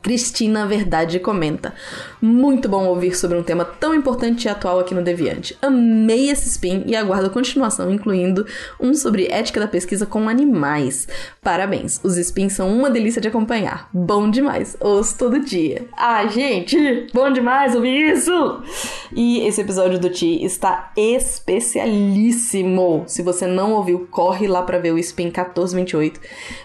Cristina 0.06 0.68
Verdade 0.68 1.20
comenta: 1.20 1.74
Muito 2.22 2.70
bom 2.70 2.86
ouvir 2.86 3.18
sobre 3.18 3.40
um 3.40 3.44
tema 3.44 3.66
tão 3.66 3.96
importante 3.96 4.46
e 4.46 4.50
atual 4.50 4.80
aqui 4.80 4.94
no 4.94 5.02
Deviante. 5.02 5.58
Amei 5.64 6.30
esse 6.30 6.48
spin 6.48 6.84
e 6.86 6.96
aguardo 6.96 7.26
a 7.26 7.32
continuação, 7.32 7.92
incluindo 7.92 8.46
um 8.80 8.94
sobre 8.94 9.26
ética 9.32 9.60
da 9.60 9.68
pesquisa 9.68 10.06
com 10.06 10.30
animais. 10.30 11.08
Parabéns, 11.42 12.00
os 12.04 12.18
spins 12.18 12.54
são 12.54 12.72
uma 12.72 12.92
delícia 12.92 13.20
de 13.20 13.30
acompanhar. 13.30 13.90
Bom 13.92 14.30
demais, 14.30 14.78
ouço 14.80 15.18
todo 15.18 15.40
dia. 15.40 15.88
Ah, 15.98 16.28
gente, 16.28 17.08
bom 17.12 17.34
demais 17.34 17.74
ouvir 17.74 18.14
isso! 18.14 18.62
E 19.12 19.40
esse 19.40 19.62
episódio 19.62 19.98
do 19.98 20.12
Ti 20.12 20.46
está 20.46 20.92
especialíssimo. 20.96 23.06
Se 23.08 23.24
você 23.24 23.48
não 23.48 23.74
ouviu, 23.74 24.08
corre 24.12 24.46
lá 24.46 24.62
para 24.62 24.78
ver 24.78 24.92
o 24.92 25.00
spin 25.00 25.32
1428, 25.32 26.20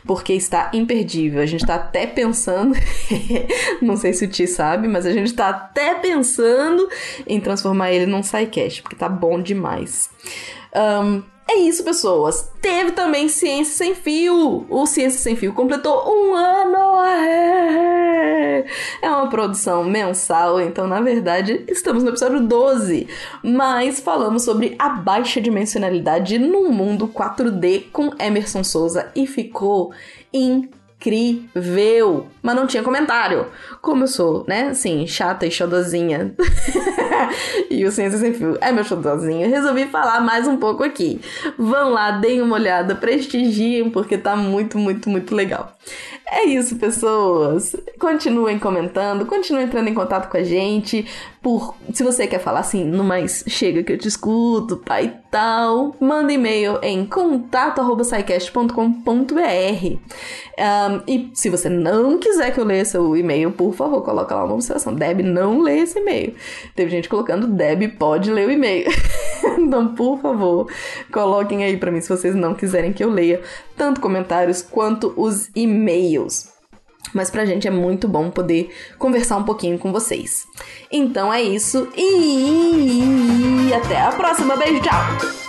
porque 0.05 0.35
está 0.35 0.71
imperdível. 0.75 1.41
A 1.41 1.47
gente 1.47 1.65
tá 1.65 1.77
até 1.77 2.07
pensando. 2.07 2.75
não 3.81 3.97
sei 3.97 4.13
se 4.13 4.25
o 4.25 4.29
Ti 4.29 4.47
sabe, 4.47 4.89
mas 4.89 5.07
a 5.07 5.13
gente 5.13 5.33
tá 5.33 5.49
até 5.49 5.95
pensando 5.95 6.89
em 7.27 7.41
transformar 7.41 7.93
ele 7.93 8.07
num 8.07 8.23
sidecast, 8.23 8.83
porque 8.83 8.97
tá 8.97 9.09
bom 9.09 9.41
demais. 9.41 10.11
Um, 10.75 11.23
é 11.49 11.57
isso, 11.59 11.83
pessoas. 11.83 12.49
Teve 12.61 12.93
também 12.93 13.29
Ciência 13.29 13.75
Sem 13.75 13.95
Fio. 13.95 14.67
O 14.69 14.87
Ciência 14.87 15.19
Sem 15.19 15.35
Fio 15.35 15.53
completou 15.53 16.05
um 16.07 16.35
ano. 16.35 16.71
É 19.03 19.11
uma 19.11 19.29
produção 19.29 19.85
mensal, 19.85 20.61
então 20.61 20.87
na 20.87 21.01
verdade 21.01 21.65
estamos 21.69 22.03
no 22.03 22.11
episódio 22.11 22.41
12. 22.41 23.09
Mas 23.43 24.01
falamos 24.01 24.45
sobre 24.45 24.77
a 24.79 24.91
baixa 24.91 25.41
dimensionalidade 25.41 26.39
no 26.39 26.71
mundo 26.71 27.09
4D 27.09 27.87
com 27.93 28.11
Emerson 28.19 28.63
Souza 28.63 29.11
e 29.17 29.27
ficou 29.27 29.93
incrível 30.33 30.80
incrível, 31.01 32.29
mas 32.43 32.55
não 32.55 32.67
tinha 32.67 32.83
comentário. 32.83 33.47
Como 33.81 34.05
eu 34.05 34.09
sou, 34.09 34.45
né, 34.47 34.69
assim, 34.69 35.07
chata 35.07 35.47
e 35.47 35.51
xodozinha. 35.51 36.35
e 37.71 37.85
o 37.87 37.91
Ciência 37.91 38.19
Sem 38.19 38.35
Fio 38.35 38.59
é 38.61 38.71
meu 38.71 38.85
xodozinho, 38.85 39.49
resolvi 39.49 39.87
falar 39.87 40.21
mais 40.21 40.47
um 40.47 40.59
pouco 40.59 40.85
aqui. 40.85 41.21
Vão 41.59 41.91
lá, 41.91 42.11
deem 42.13 42.43
uma 42.43 42.57
olhada, 42.57 42.95
prestigiem, 42.95 43.91
porque 43.91 44.19
tá 44.19 44.37
muito, 44.37 44.79
muito, 44.79 45.09
muito 45.09 45.35
legal. 45.35 45.73
É 46.33 46.45
isso, 46.45 46.77
pessoas. 46.77 47.75
Continuem 47.99 48.57
comentando, 48.57 49.27
continuem 49.27 49.67
entrando 49.67 49.89
em 49.89 49.95
contato 49.95 50.31
com 50.31 50.37
a 50.37 50.45
gente. 50.45 51.05
Por, 51.43 51.75
se 51.93 52.05
você 52.05 52.27
quer 52.27 52.39
falar 52.39 52.61
assim, 52.61 52.85
no 52.85 53.03
mais 53.03 53.43
chega 53.49 53.83
que 53.83 53.93
eu 53.93 53.99
te 53.99 54.07
escuto, 54.07 54.77
pai 54.77 55.17
tal, 55.29 55.97
manda 55.99 56.33
e-mail 56.33 56.79
em 56.83 57.05
contato@saicast.com.br. 57.05 59.99
Um, 60.61 61.01
e 61.09 61.31
se 61.35 61.49
você 61.49 61.69
não 61.69 62.19
quiser 62.19 62.53
que 62.53 62.61
eu 62.61 62.65
leia 62.65 62.85
seu 62.85 63.17
e-mail, 63.17 63.51
por 63.51 63.75
favor, 63.75 64.03
coloca 64.03 64.35
lá 64.35 64.45
uma 64.45 64.55
observação. 64.55 64.95
Deb 64.95 65.23
não 65.23 65.61
lê 65.61 65.79
esse 65.79 65.99
e-mail. 65.99 66.35
Teve 66.77 66.91
gente 66.91 67.09
colocando 67.09 67.49
Deb 67.49 67.89
pode 67.99 68.31
ler 68.31 68.47
o 68.47 68.53
e-mail. 68.53 68.89
então, 69.59 69.95
por 69.95 70.21
favor, 70.21 70.71
coloquem 71.11 71.65
aí 71.65 71.77
para 71.77 71.91
mim 71.91 72.01
se 72.01 72.09
vocês 72.09 72.35
não 72.35 72.55
quiserem 72.55 72.93
que 72.93 73.03
eu 73.03 73.11
leia 73.11 73.41
tanto 73.81 74.03
comentários 74.03 74.61
quanto 74.61 75.15
os 75.17 75.49
e-mails. 75.57 76.20
Mas 77.15 77.31
pra 77.31 77.47
gente 77.47 77.67
é 77.67 77.71
muito 77.71 78.07
bom 78.07 78.31
poder 78.31 78.71
conversar 78.99 79.37
um 79.37 79.45
pouquinho 79.45 79.79
com 79.79 79.91
vocês. 79.91 80.45
Então 80.91 81.33
é 81.33 81.43
isso 81.43 81.89
e 81.97 83.73
até 83.73 84.01
a 84.01 84.13
próxima. 84.13 84.57
Beijo, 84.57 84.81
tchau! 84.81 85.41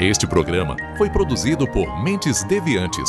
Este 0.00 0.26
programa 0.26 0.74
foi 0.98 1.08
produzido 1.08 1.64
por 1.70 2.02
Mentes 2.02 2.42
Deviantes. 2.42 3.08